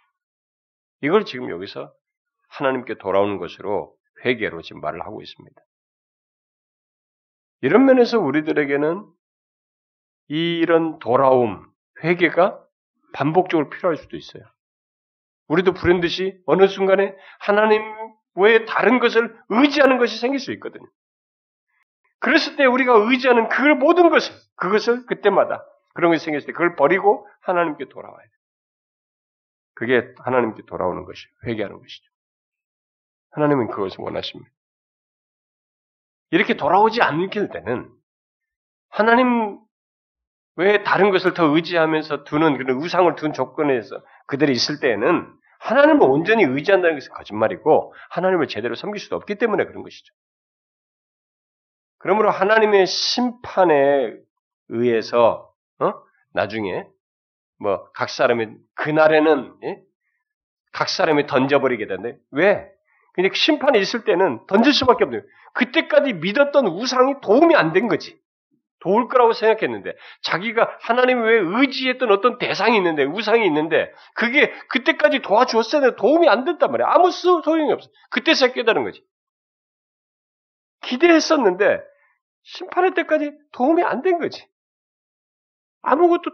[1.02, 1.92] 이걸 지금 여기서
[2.48, 3.94] 하나님께 돌아오는 것으로
[4.24, 5.60] 회개로 지금 말을 하고 있습니다.
[7.60, 9.06] 이런 면에서 우리들에게는
[10.28, 11.66] 이런 돌아옴,
[12.02, 12.64] 회개가
[13.12, 14.44] 반복적으로 필요할 수도 있어요.
[15.48, 17.82] 우리도 부른 듯이 어느 순간에 하나님
[18.34, 20.86] 외에 다른 것을 의지하는 것이 생길 수 있거든요.
[22.20, 27.26] 그랬을 때 우리가 의지하는 그 모든 것을, 그것을 그때마다 그런 것이 생겼을 때 그걸 버리고
[27.40, 28.30] 하나님께 돌아와야 돼요.
[29.74, 32.04] 그게 하나님께 돌아오는 것이 회개하는 것이죠.
[33.30, 34.50] 하나님은 그것을 원하십니다.
[36.30, 37.90] 이렇게 돌아오지 않길 때는
[38.90, 39.58] 하나님
[40.56, 46.44] 왜 다른 것을 더 의지하면서 두는 그런 우상을 둔 조건에서 그들이 있을 때에는 하나님을 온전히
[46.44, 50.12] 의지한다는 것은 거짓말이고 하나님을 제대로 섬길 수도 없기 때문에 그런 것이죠.
[51.98, 54.14] 그러므로 하나님의 심판에
[54.68, 55.92] 의해서 어?
[56.32, 56.84] 나중에
[57.60, 59.82] 뭐 각 사람이 그날에는 예?
[60.72, 62.68] 각 사람이 던져버리게 되는데 왜?
[63.18, 68.16] 그냥 심판이 있을 때는 던질 수밖에 없는 그때까지 믿었던 우상이 도움이 안 된 거지.
[68.78, 75.96] 도울 거라고 생각했는데 자기가 하나님 외에 의지했던 어떤 대상이 있는데 우상이 있는데 그게 그때까지 도와주었어야
[75.96, 76.86] 도움이 안 됐단 말이야.
[76.88, 77.90] 아무 소용이 없어.
[78.10, 79.04] 그때서 깨달은 거지.
[80.82, 81.80] 기대했었는데
[82.44, 84.46] 심판의 때까지 도움이 안 된 거지.
[85.82, 86.30] 아무것도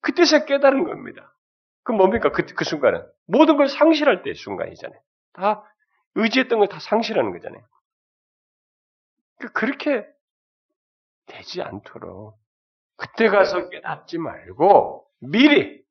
[0.00, 1.34] 그때서 깨달은 겁니다.
[1.82, 2.30] 그 뭡니까?
[2.30, 5.00] 그, 그 순간은 모든 걸 상실할 때 순간이잖아요.
[5.32, 5.64] 다
[6.14, 7.66] 의지했던 걸 다 상실하는 거잖아요.
[9.38, 10.06] 그 그렇게
[11.26, 12.38] 되지 않도록
[12.96, 15.82] 그때 가서 깨닫지 말고 미리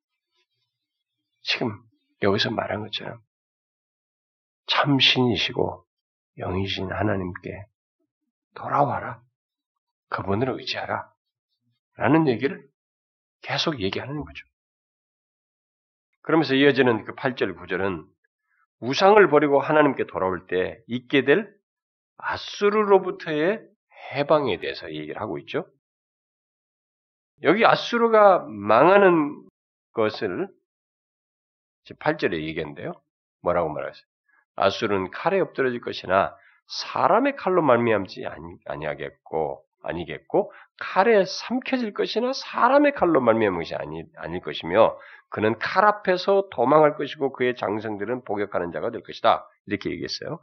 [1.42, 1.82] 지금
[2.22, 3.20] 여기서 말한 것처럼
[4.68, 5.86] 참신이시고
[6.38, 7.66] 영이신 하나님께
[8.56, 9.22] 돌아와라.
[10.10, 11.12] 그분을 의지하라.
[11.96, 12.68] 라는 얘기를
[13.42, 14.46] 계속 얘기하는 거죠.
[16.22, 18.08] 그러면서 이어지는 그 8절, 9절은
[18.82, 21.54] 우상을 버리고 하나님께 돌아올 때 있게 될
[22.18, 23.62] 아수르로부터의
[24.14, 25.68] 해방에 대해서 얘기를 하고 있죠.
[27.44, 29.48] 여기 아수르가 망하는
[29.94, 30.48] 것을
[32.00, 32.94] 8절에 얘기했는데요.
[33.42, 33.94] 뭐라고 말하어요
[34.56, 36.36] 아수르는 칼에 엎드러질 것이나
[36.68, 38.24] 사람의 칼로 말미암지
[38.66, 44.98] 아니하겠고 아니겠고 칼에 삼켜질 것이나 사람의 칼로 말미암은 것이 아니, 아닐 것이며
[45.30, 49.48] 그는 칼 앞에서 도망할 것이고 그의 장성들은 복역하는 자가 될 것이다.
[49.66, 50.40] 이렇게 얘기했어요.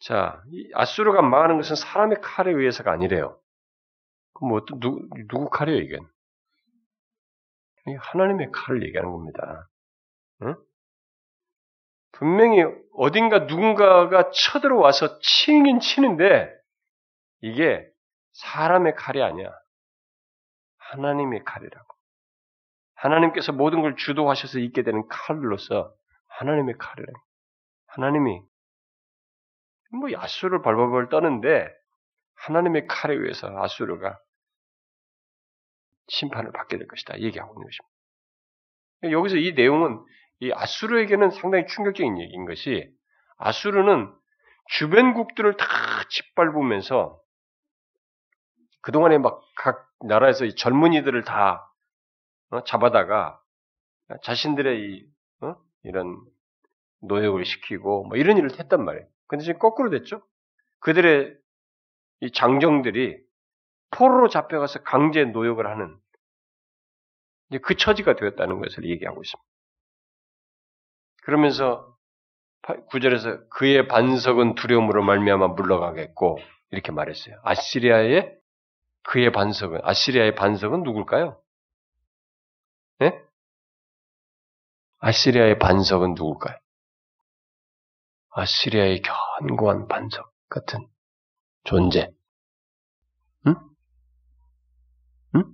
[0.00, 0.42] 자,
[0.74, 3.38] 아수르가 망하는 것은 사람의 칼에 의해서가 아니래요.
[4.34, 5.98] 그럼 뭐, 누, 누구 칼이에요, 이게?
[7.98, 9.68] 하나님의 칼을 얘기하는 겁니다.
[10.42, 10.56] 응?
[12.12, 12.64] 분명히
[12.94, 16.52] 어딘가 누군가가 쳐들어와서 치긴 치는데,
[17.42, 17.86] 이게
[18.32, 19.52] 사람의 칼이 아니야.
[20.78, 21.94] 하나님의 칼이라고.
[22.94, 25.92] 하나님께서 모든 걸 주도하셔서 있게 되는 칼로서
[26.28, 27.20] 하나님의 칼이라고.
[27.88, 28.40] 하나님이
[29.92, 31.68] 뭐 아수르를 발버벌 떠는데
[32.34, 34.18] 하나님의 칼에 의해서 아수르가
[36.08, 39.12] 심판을 받게 될 것이다 얘기하고 있는 것입니다.
[39.12, 40.02] 여기서 이 내용은
[40.40, 42.90] 이 아수르에게는 상당히 충격적인 얘기인 것이
[43.36, 44.12] 아수르는
[44.68, 45.66] 주변국들을 다
[46.08, 47.21] 짓밟으면서
[48.82, 51.72] 그동안에 막 각 나라에서 이 젊은이들을 다
[52.50, 53.40] 어, 잡아다가
[54.22, 55.06] 자신들의 이,
[55.40, 55.54] 어?
[55.84, 56.20] 이런
[57.00, 59.06] 노역을 시키고 뭐 이런 일을 했단 말이에요.
[59.28, 60.22] 근데 지금 거꾸로 됐죠?
[60.80, 61.36] 그들의
[62.20, 63.18] 이 장정들이
[63.92, 65.96] 포로로 잡혀가서 강제 노역을 하는
[67.62, 69.48] 그 처지가 되었다는 것을 얘기하고 있습니다.
[71.22, 71.96] 그러면서
[72.88, 76.38] 구절에서 그의 반석은 두려움으로 말미암아 물러가겠고
[76.70, 77.40] 이렇게 말했어요.
[77.42, 78.41] 아시리아의
[79.04, 81.40] 그의 반석은 아시리아의 반석은 누굴까요?
[82.98, 83.20] 네?
[84.98, 86.56] 아시리아의 반석은 누굴까요?
[88.30, 89.02] 아시리아의
[89.40, 90.86] 견고한 반석 같은
[91.64, 92.08] 존재.
[93.46, 93.54] 응?
[95.34, 95.44] 응?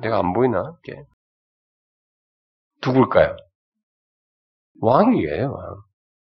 [0.00, 0.78] 내가 안 보이나?
[0.84, 1.02] 이게
[2.84, 3.36] 누굴까요?
[4.80, 5.82] 왕이에요, 왕.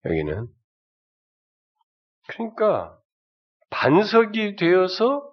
[0.07, 0.48] 여기는.
[2.28, 2.98] 그러니까
[3.70, 5.32] 반석이 되어서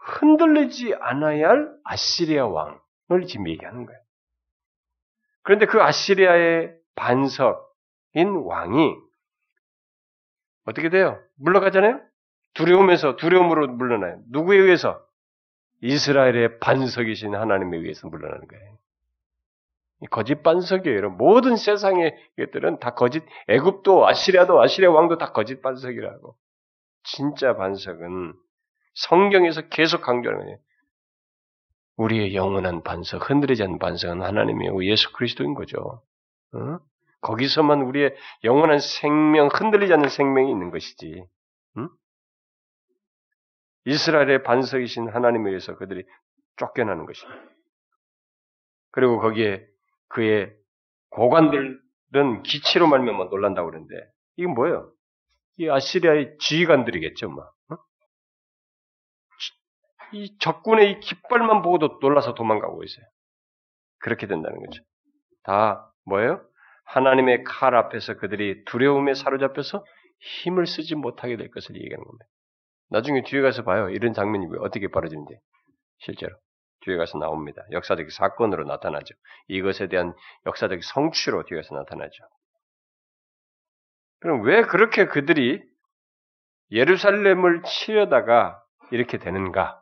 [0.00, 4.00] 흔들리지 않아야 할 아시리아 왕을 지금 얘기하는 거예요.
[5.42, 8.96] 그런데 그 아시리아의 반석인 왕이
[10.66, 11.18] 어떻게 돼요?
[11.36, 12.00] 물러가잖아요?
[12.54, 14.20] 두려움에서, 두려움으로 물러나요.
[14.30, 15.04] 누구에 의해서?
[15.82, 18.78] 이스라엘의 반석이신 하나님에 의해서 물러나는 거예요.
[20.10, 21.10] 거짓 반석이에요.
[21.10, 26.36] 모든 세상의 것들은 다 거짓, 애굽도, 아시리아도, 아시리아 왕도 다 거짓 반석이라고.
[27.02, 28.34] 진짜 반석은
[28.94, 30.58] 성경에서 계속 강조하는 거예요.
[31.96, 36.02] 우리의 영원한 반석, 흔들리지 않는 반석은 하나님이요 예수 그리스도인 거죠.
[36.52, 36.78] 어?
[37.20, 41.24] 거기서만 우리의 영원한 생명, 흔들리지 않는 생명이 있는 것이지.
[41.76, 41.88] 응?
[43.84, 46.04] 이스라엘의 반석이신 하나님에 의해서 그들이
[46.56, 47.40] 쫓겨나는 것입니다.
[48.92, 49.66] 그리고 거기에
[50.08, 50.52] 그의
[51.10, 53.94] 고관들은 기치로 말미암아 놀란다고 그러는데
[54.36, 54.92] 이건 뭐예요?
[55.58, 57.44] 이 아시리아의 지휘관들이겠죠, 뭐.
[60.12, 60.16] 어?
[60.16, 63.04] 이 적군의 이 깃발만 보고도 놀라서 도망가고 있어요.
[63.98, 64.82] 그렇게 된다는 거죠.
[65.42, 66.42] 다 뭐예요?
[66.84, 69.84] 하나님의 칼 앞에서 그들이 두려움에 사로잡혀서
[70.20, 72.26] 힘을 쓰지 못하게 될 것을 얘기하는 겁니다.
[72.90, 73.88] 나중에 뒤에 가서 봐요.
[73.88, 75.38] 이런 장면이 어떻게 벌어지는지.
[75.98, 76.36] 실제로.
[76.82, 77.62] 뒤에 가서 나옵니다.
[77.70, 79.14] 역사적 사건으로 나타나죠.
[79.48, 80.14] 이것에 대한
[80.46, 82.24] 역사적 성취로 뒤에 가서 나타나죠.
[84.20, 85.62] 그럼 왜 그렇게 그들이
[86.72, 89.79] 예루살렘을 치려다가 이렇게 되는가?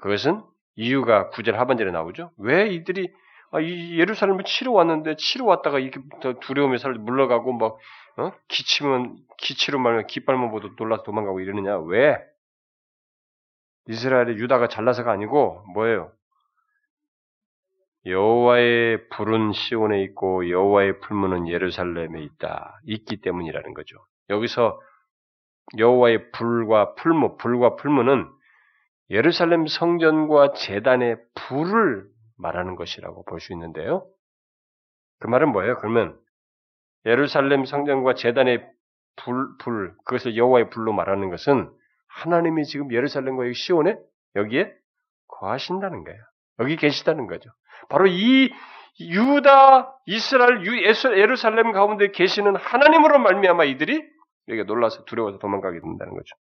[0.00, 0.42] 그것은
[0.76, 2.32] 이유가 구절 하반절에 나오죠.
[2.38, 3.12] 왜 이들이
[3.52, 6.00] 아, 이 예루살렘을 치러 왔는데 치러 왔다가 이렇게
[6.40, 7.76] 두려움에 살 물러가고 막
[8.16, 8.32] 어?
[8.48, 11.78] 기치면 기치로 말하면 깃발만 보도 놀라서 도망가고 이러느냐?
[11.80, 12.18] 왜?
[13.88, 16.12] 이스라엘의 유다가 잘나서가 아니고 뭐예요?
[18.06, 22.80] 여호와의 불은 시온에 있고 여호와의 풀무는 예루살렘에 있다.
[22.84, 23.96] 있기 때문이라는 거죠.
[24.30, 24.80] 여기서
[25.76, 28.30] 여호와의 불과 풀무, 불과 풀무는
[29.10, 32.06] 예루살렘 성전과 재단의 불을
[32.38, 34.06] 말하는 것이라고 볼 수 있는데요.
[35.18, 35.76] 그 말은 뭐예요?
[35.76, 36.18] 그러면
[37.04, 38.66] 예루살렘 성전과 재단의
[39.16, 41.70] 불, 불, 그것을 여호와의 불로 말하는 것은
[42.08, 43.98] 하나님이 지금 예루살렘과 시온에
[44.36, 44.72] 여기에
[45.28, 46.20] 거하신다는 거예요.
[46.60, 47.50] 여기 계시다는 거죠.
[47.88, 48.50] 바로 이
[49.00, 54.02] 유다, 이스라엘, 예루살렘 가운데 계시는 하나님으로 말미암아 이들이
[54.48, 56.36] 여기가 놀라서 두려워서 도망가게 된다는 거죠.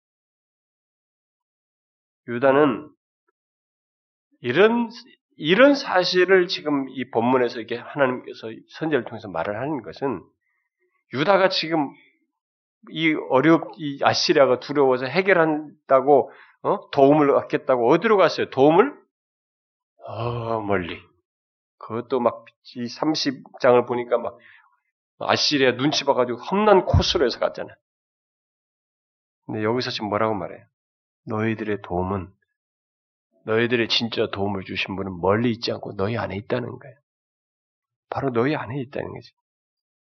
[2.28, 2.90] 유다는
[4.42, 4.90] 이런
[5.38, 10.22] 이런 사실을 지금 이 본문에서 이게 하나님께서 선제를 통해서 말을 하는 것은
[11.14, 11.90] 유다가 지금
[12.90, 16.32] 이 어렵 이 아시리아가 두려워서 해결한다고
[16.64, 16.90] 어?
[16.92, 18.50] 도움을 얻겠다고 어디로 갔어요?
[18.50, 18.94] 도움을
[20.06, 21.02] 어 멀리
[21.78, 22.46] 그것도 막
[22.76, 24.38] 이 30장을 보니까 막
[25.20, 27.76] 아시리아 눈치 봐가지고 험난 코스로 해서 갔잖아요.
[29.46, 30.66] 근데 여기서 지금 뭐라고 말해요?
[31.26, 32.32] 너희들의 도움은
[33.46, 36.96] 너희들의 진짜 도움을 주신 분은 멀리 있지 않고 너희 안에 있다는 거예요.
[38.10, 39.32] 바로 너희 안에 있다는 거지.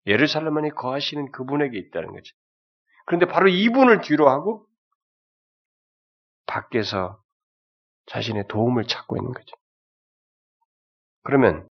[0.07, 2.33] 예루살렘 안에 거하시는 그분에게 있다는 거지.
[3.07, 4.67] 그런데 바로 이분을 뒤로 하고
[6.47, 7.23] 밖에서
[8.07, 9.57] 자신의 도움을 찾고 있는 거죠.
[11.23, 11.69] 그러면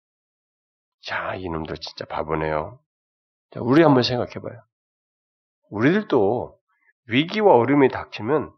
[1.01, 2.79] 자, 이놈도 진짜 바보네요.
[3.51, 4.61] 자, 우리 한번 생각해 봐요.
[5.69, 6.59] 우리들도
[7.07, 8.53] 위기와 어려움이 닥치면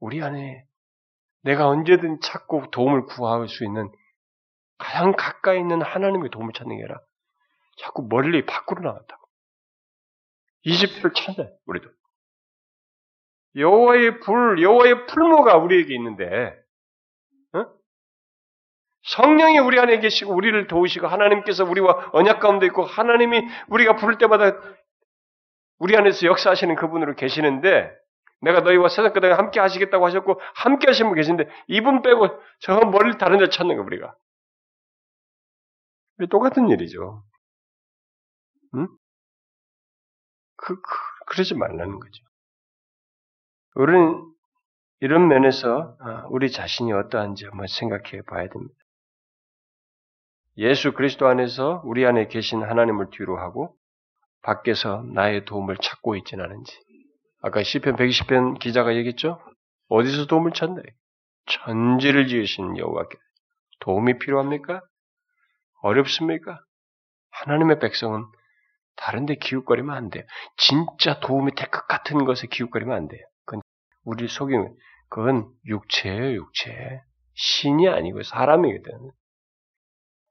[0.00, 0.64] 우리 안에
[1.42, 3.90] 내가 언제든 찾고 도움을 구할 수 있는
[4.78, 7.00] 가장 가까이 있는 하나님의 도움을 찾는 게 아니라
[7.78, 9.28] 자꾸 멀리 밖으로 나갔다고.
[10.62, 11.88] 이집트를 찾아 우리도.
[13.56, 16.54] 여호와의 불, 여호와의 풀모가 우리에게 있는데
[17.54, 17.66] 어?
[19.02, 24.60] 성령이 우리 안에 계시고 우리를 도우시고 하나님께서 우리와 언약 가운데 있고 하나님이 우리가 부를 때마다
[25.78, 27.90] 우리 안에서 역사하시는 그분으로 계시는데
[28.40, 32.28] 내가 너희와 세상 끝까지 함께 하시겠다고 하셨고 함께 하신 분 계신데 이분 빼고
[32.60, 34.14] 저 멀리 다른 데 찾는 거 우리가.
[36.30, 37.24] 똑같은 일이죠.
[38.74, 38.88] 응?
[40.56, 40.90] 그, 그,
[41.26, 42.24] 그러지 말라는 거죠.
[43.74, 44.34] 우리는
[45.00, 48.74] 이런 면에서 아, 우리 자신이 어떠한지 한번 생각해 봐야 됩니다.
[50.56, 53.76] 예수 그리스도 안에서 우리 안에 계신 하나님을 뒤로 하고
[54.42, 56.87] 밖에서 나의 도움을 찾고 있지는 않은지.
[57.40, 59.40] 아까 시편 120편 기자가 얘기했죠?
[59.88, 60.82] 어디서 도움을 찾나?
[61.46, 63.16] 천지를 지으신 여호와께
[63.80, 64.82] 도움이 필요합니까?
[65.82, 66.60] 어렵습니까?
[67.30, 68.24] 하나님의 백성은
[68.96, 70.24] 다른데 기웃거리면 안 돼요.
[70.56, 73.20] 진짜 도움이 될 것 같은 것에 기웃거리면 안 돼요.
[73.46, 73.62] 그건
[74.04, 74.74] 우리 속이는
[75.08, 77.00] 그건 육체예요, 육체.
[77.34, 79.10] 신이 아니고 사람이거든.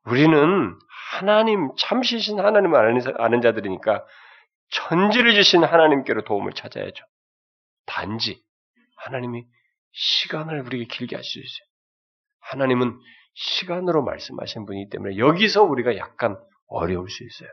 [0.05, 0.77] 우리는
[1.19, 4.05] 하나님, 참시신 하나님을 아는 자들이니까
[4.69, 7.05] 천지를 주신 하나님께로 도움을 찾아야죠.
[7.85, 8.43] 단지
[8.97, 9.45] 하나님이
[9.93, 11.67] 시간을 우리에게 길게 하실 수 있어요.
[12.39, 12.99] 하나님은
[13.33, 16.37] 시간으로 말씀하신 분이기 때문에 여기서 우리가 약간
[16.67, 17.49] 어려울 수 있어요.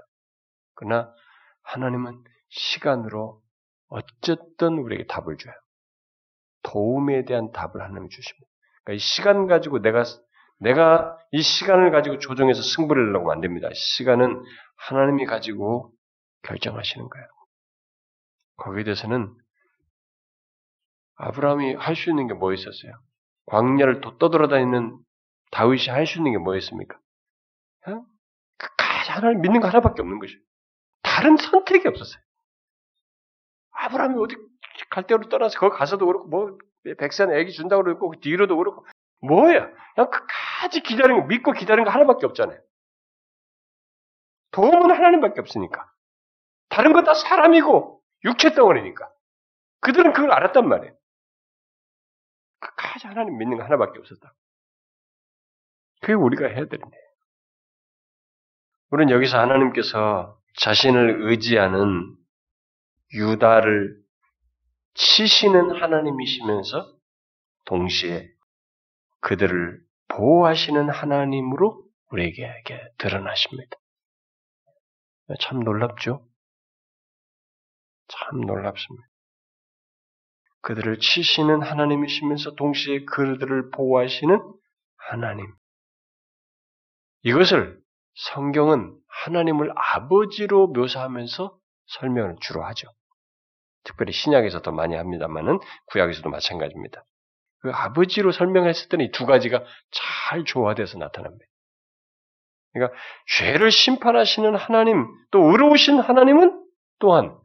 [0.74, 1.12] 그러나
[1.62, 3.40] 하나님은 시간으로
[3.88, 5.54] 어쨌든 우리에게 답을 줘요.
[6.62, 8.50] 도움에 대한 답을 하나님이 주십니다.
[8.82, 10.04] 그러니까 이 시간 가지고 내가
[10.58, 13.68] 내가 이 시간을 가지고 조정해서 승부를 내려고 안 됩니다.
[13.74, 14.42] 시간은
[14.76, 15.92] 하나님이 가지고
[16.44, 17.26] 결정하시는 거예요.
[18.56, 19.34] 거기에 대해서는
[21.16, 22.92] 아브라함이 할 수 있는 게 뭐 있었어요?
[23.46, 24.98] 광야를 떠돌아다니는
[25.50, 26.98] 다윗이 할 수 있는 게 뭐였습니까?
[28.58, 30.38] 끝까지 하나님 믿는 거 하나밖에 없는 것이죠.
[31.02, 32.22] 다른 선택이 없었어요.
[33.72, 34.36] 아브라함이 어디
[34.90, 36.58] 갈대로 떠나서 거기 가서도 그렇고 뭐
[36.98, 38.86] 백산 애기 준다고 그러고 뒤로도 그렇고
[39.22, 39.70] 뭐야?
[39.94, 42.60] 그냥 끝까지 기다리는 거 믿고 기다리는 거 하나밖에 없잖아요.
[44.52, 45.90] 도움은 하나님밖에 없으니까.
[46.74, 49.08] 다른 건 다 사람이고 육체 덩어리니까.
[49.80, 50.92] 그들은 그걸 알았단 말이에요.
[52.58, 54.34] 끝까지 하나님 믿는 거 하나밖에 없었다.
[56.00, 56.96] 그게 우리가 해야 되는데.
[58.90, 62.16] 우리는 여기서 하나님께서 자신을 의지하는
[63.12, 64.02] 유다를
[64.94, 66.96] 치시는 하나님이시면서
[67.66, 68.28] 동시에
[69.20, 72.52] 그들을 보호하시는 하나님으로 우리에게
[72.98, 73.76] 드러나십니다.
[75.40, 76.26] 참 놀랍죠?
[78.08, 79.06] 참 놀랍습니다.
[80.62, 84.40] 그들을 치시는 하나님이시면서 동시에 그들을 보호하시는
[84.96, 85.46] 하나님.
[87.22, 87.78] 이것을
[88.14, 92.88] 성경은 하나님을 아버지로 묘사하면서 설명을 주로 하죠.
[93.84, 97.04] 특별히 신약에서 더 많이 합니다만은 구약에서도 마찬가지입니다.
[97.60, 101.44] 그 아버지로 설명했을 때는 이 두 가지가 잘 조화돼서 나타납니다.
[102.72, 102.98] 그러니까
[103.36, 106.62] 죄를 심판하시는 하나님, 또 의로우신 하나님은
[106.98, 107.38] 또한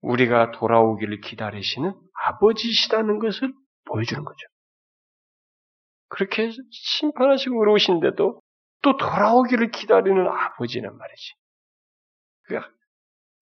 [0.00, 1.92] 우리가 돌아오기를 기다리시는
[2.26, 3.52] 아버지시다는 것을
[3.86, 4.46] 보여주는 거죠.
[6.08, 8.40] 그렇게 심판하시고 의로우신데도
[8.82, 11.34] 또 돌아오기를 기다리는 아버지는 말이지.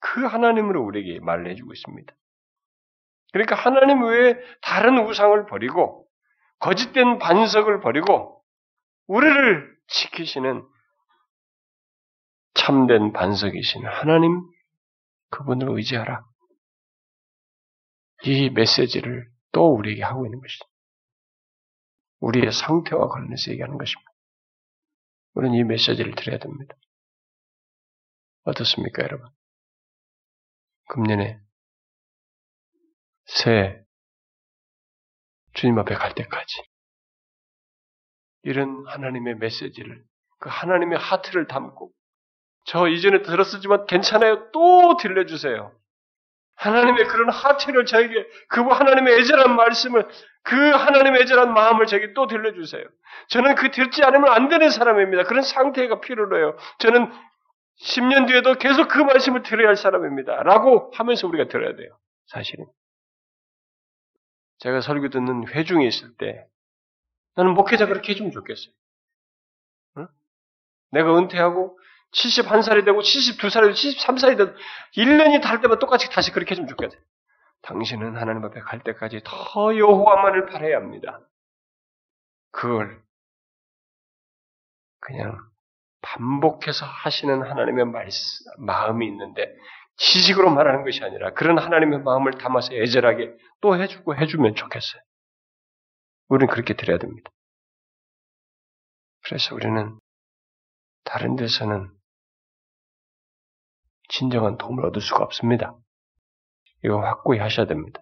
[0.00, 2.14] 그 하나님으로 우리에게 말을 해주고 있습니다.
[3.32, 6.06] 그러니까 하나님 외에 다른 우상을 버리고
[6.60, 8.42] 거짓된 반석을 버리고
[9.08, 10.66] 우리를 지키시는
[12.54, 14.42] 참된 반석이신 하나님
[15.30, 16.24] 그분을 의지하라.
[18.24, 20.64] 이 메시지를 또 우리에게 하고 있는 것이죠.
[22.20, 24.10] 우리의 상태와 관련해서 얘기하는 것입니다.
[25.34, 26.74] 우리는 이 메시지를 드려야 됩니다.
[28.44, 29.28] 어떻습니까, 여러분?
[30.88, 31.40] 금년에
[33.26, 33.84] 새
[35.54, 36.62] 주님 앞에 갈 때까지
[38.42, 40.04] 이런 하나님의 메시지를
[40.38, 41.92] 그 하나님의 하트를 담고
[42.66, 44.50] 저 이전에 들었었지만 괜찮아요.
[44.52, 45.72] 또 들려주세요.
[46.56, 50.08] 하나님의 그런 하트를 저에게 그 하나님의 애절한 말씀을
[50.42, 52.84] 그 하나님의 애절한 마음을 저에게 또 들려주세요.
[53.28, 55.24] 저는 그 듣지 않으면 안 되는 사람입니다.
[55.24, 56.56] 그런 상태가 필요로 해요.
[56.78, 57.12] 저는
[57.82, 60.42] 10년 뒤에도 계속 그 말씀을 들어야 할 사람입니다.
[60.44, 61.98] 라고 하면서 우리가 들어야 돼요.
[62.26, 62.66] 사실은.
[64.58, 66.46] 제가 설교 듣는 회중에 있을 때
[67.34, 68.72] 나는 목회자 그렇게 해주면 좋겠어요.
[69.98, 70.08] 응?
[70.92, 71.78] 내가 은퇴하고
[72.16, 74.52] 71살이 되고 72살이 되고 73살이 되고
[74.96, 77.00] 1년이 달 때마다 똑같이 다시 그렇게 해주면 좋겠어요.
[77.62, 81.20] 당신은 하나님 앞에 갈 때까지 더 여호와만을 바라야 합니다.
[82.52, 83.02] 그걸
[85.00, 85.38] 그냥
[86.00, 89.54] 반복해서 하시는 하나님의 말씀, 마음이 있는데
[89.96, 95.02] 지식으로 말하는 것이 아니라 그런 하나님의 마음을 담아서 애절하게 또 해주고 해주면 좋겠어요.
[96.28, 97.30] 우리는 그렇게 드려야 됩니다.
[99.24, 99.98] 그래서 우리는
[101.04, 101.95] 다른 데서는
[104.18, 105.76] 진정한 도움을 얻을 수가 없습니다.
[106.82, 108.00] 이거 확고히 하셔야 됩니다.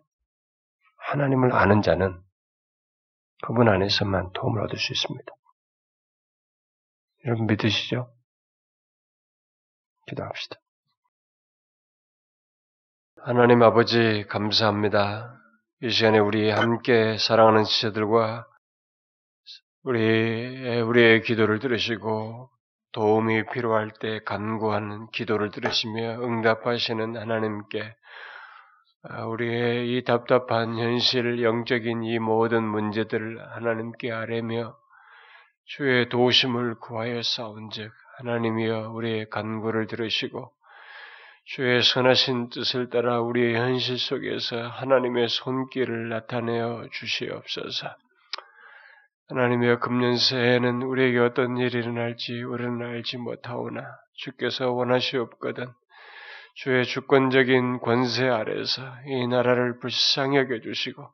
[0.96, 2.22] 하나님을 아는 자는
[3.42, 5.32] 그분 안에서만 도움을 얻을 수 있습니다.
[7.26, 8.14] 여러분 믿으시죠?
[10.06, 10.56] 기도합시다.
[13.22, 15.40] 하나님 아버지 감사합니다.
[15.82, 18.46] 이 시간에 우리 함께 사랑하는 지체들과
[19.82, 22.53] 우리 우리의 기도를 들으시고
[22.94, 27.94] 도움이 필요할 때 간구하는 기도를 들으시며 응답하시는 하나님께
[29.06, 34.76] 아, 우리의 이 답답한 현실, 영적인 이 모든 문제들을 하나님께 아뢰며
[35.66, 40.52] 주의 도우심을 구하여 싸운즉 하나님이여 우리의 간구를 들으시고
[41.46, 48.03] 주의 선하신 뜻을 따라 우리의 현실 속에서 하나님의 손길을 나타내어 주시옵소서.
[49.28, 53.82] 하나님의 금년새에는 우리에게 어떤 일이 일어날지 우리는 알지 못하오나
[54.12, 55.66] 주께서 원하시옵거든
[56.56, 61.08] 주의 주권적인 권세 아래서 이 나라를 불쌍히 여겨주시고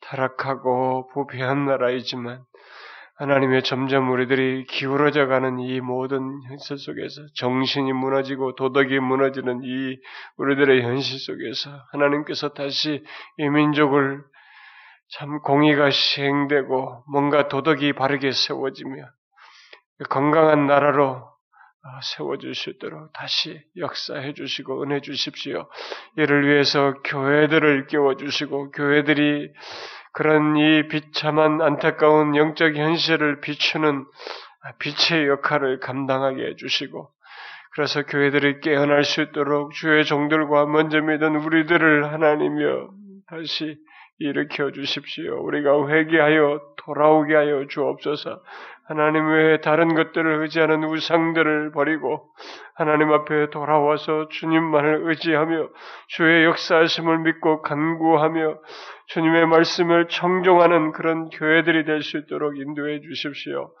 [0.00, 2.42] 타락하고 부패한 나라이지만
[3.14, 9.98] 하나님의 점점 우리들이 기울어져 가는 이 모든 현실 속에서 정신이 무너지고 도덕이 무너지는 이
[10.36, 13.04] 우리들의 현실 속에서 하나님께서 다시
[13.38, 14.22] 이 민족을
[15.08, 19.04] 참 공의가 시행되고 뭔가 도덕이 바르게 세워지며
[20.10, 21.36] 건강한 나라로
[22.02, 25.68] 세워줄 수 있도록 다시 역사해 주시고 은혜 주십시오.
[26.16, 29.52] 이를 위해서 교회들을 깨워주시고 교회들이
[30.12, 34.06] 그런 이 비참한 안타까운 영적 현실을 비추는
[34.78, 37.10] 빛의 역할을 감당하게 해주시고
[37.72, 42.88] 그래서 교회들이 깨어날 수 있도록 주의 종들과 먼저 믿은 우리들을 하나님여
[43.28, 43.76] 다시
[44.18, 45.42] 일으켜 주십시오.
[45.44, 48.40] 우리가 회개하여 돌아오게 하여 주옵소서.
[48.86, 52.30] 하나님 외에 다른 것들을 의지하는 우상들을 버리고
[52.74, 55.68] 하나님 앞에 돌아와서 주님만을 의지하며
[56.06, 58.58] 주의 역사하심을 믿고 간구하며
[59.08, 63.72] 주님의 말씀을 청종하는 그런 교회들이 될 수 있도록 인도해 주십시오.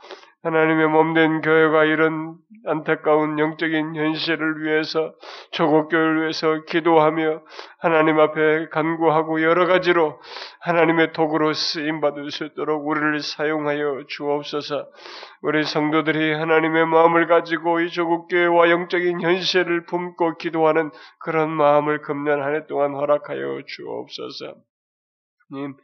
[0.42, 2.36] 하나님의 몸된 교회가 이런
[2.66, 5.12] 안타까운 영적인 현실을 위해서
[5.50, 7.42] 조국 교회를 위해서 기도하며
[7.80, 10.20] 하나님 앞에 간구하고 여러 가지로
[10.60, 14.86] 하나님의 도구로 쓰임 받을 수 있도록 우리를 사용하여 주옵소서.
[15.42, 22.40] 우리 성도들이 하나님의 마음을 가지고 이 조국 교회와 영적인 현실을 품고 기도하는 그런 마음을 금년
[22.42, 24.54] 한 해 동안 허락하여 주옵소서.
[25.52, 25.76] 님,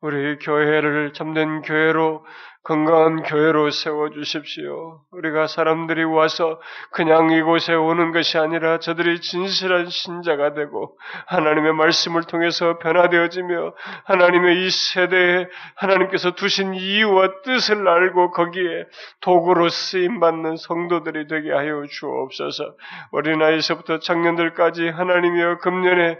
[0.00, 2.24] 우리 교회를 참된 교회로
[2.62, 5.00] 건강한 교회로 세워 주십시오.
[5.12, 6.60] 우리가 사람들이 와서
[6.92, 13.72] 그냥 이곳에 오는 것이 아니라 저들이 진실한 신자가 되고 하나님의 말씀을 통해서 변화되어지며
[14.04, 15.46] 하나님의 이 세대에
[15.76, 18.84] 하나님께서 두신 이유와 뜻을 알고 거기에
[19.22, 22.74] 도구로 쓰임 받는 성도들이 되게 하여 주옵소서.
[23.12, 26.18] 어린아이에서부터 청년들까지 하나님이여 금년에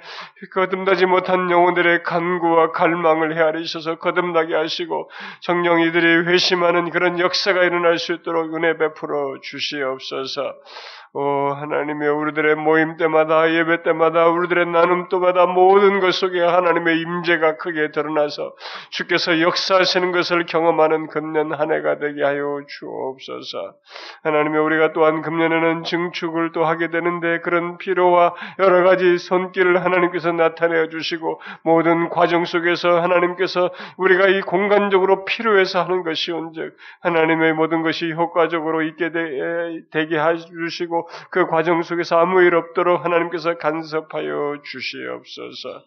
[0.54, 5.10] 거듭나지 못한 영혼들의 간구와 갈망을 헤아리셔서 거듭나게 하시고
[5.42, 10.54] 정령 이들이 회심하는 그런 역사가 일어날 수 있도록 은혜 베풀어 주시옵소서.
[11.12, 17.56] 오 하나님의 우리들의 모임 때마다 예배 때마다 우리들의 나눔 때마다 모든 것 속에 하나님의 임재가
[17.56, 18.54] 크게 드러나서
[18.90, 23.74] 주께서 역사하시는 것을 경험하는 금년 한 해가 되게 하여 주옵소서.
[24.22, 30.90] 하나님의 우리가 또한 금년에는 증축을 또 하게 되는데 그런 필요와 여러 가지 손길을 하나님께서 나타내어
[30.90, 38.82] 주시고 모든 과정 속에서 하나님께서 우리가 이 공간적으로 필요해서 하는 것이온즉 하나님의 모든 것이 효과적으로
[38.82, 39.10] 있게
[39.90, 40.99] 되게 해 주시고
[41.30, 45.84] 그 과정 속에서 아무 일 없도록 하나님께서 간섭하여 주시옵소서.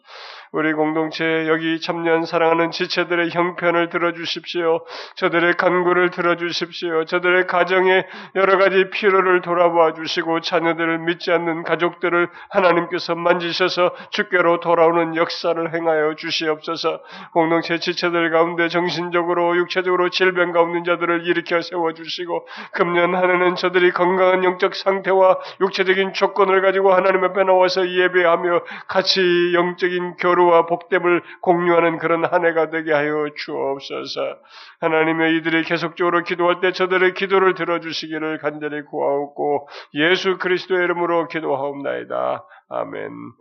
[0.54, 4.86] 우리 공동체 여기 참여한 사랑하는 지체들의 형편을 들어주십시오.
[5.16, 7.06] 저들의 간구를 들어주십시오.
[7.06, 8.06] 저들의 가정의
[8.36, 16.14] 여러 가지 필요를 돌아봐 주시고 자녀들을 믿지 않는 가족들을 하나님께서 만지셔서 주께로 돌아오는 역사를 행하여
[16.18, 17.02] 주시옵소서.
[17.32, 23.90] 공동체 지체들 가운데 정신적으로 육체적으로 질병 가운데 자들을 일으켜 세워 주시고 금년 한 해는 저들이
[23.90, 31.22] 건강한 영적 상태와 육체적인 조건을 가지고 하나님 앞에 나와서 예배하며 같이 영적인 교류 위로와 복됨을
[31.41, 34.38] 공유하는 그런 한 해가 되게 하여 주옵소서.
[34.82, 42.45] 하나님의 이들이 계속적으로 기도할 때 저들의 기도를 들어주시기를 간절히 구하옵고 예수 그리스도의 이름으로 기도하옵나이다.
[42.70, 43.32] 아멘.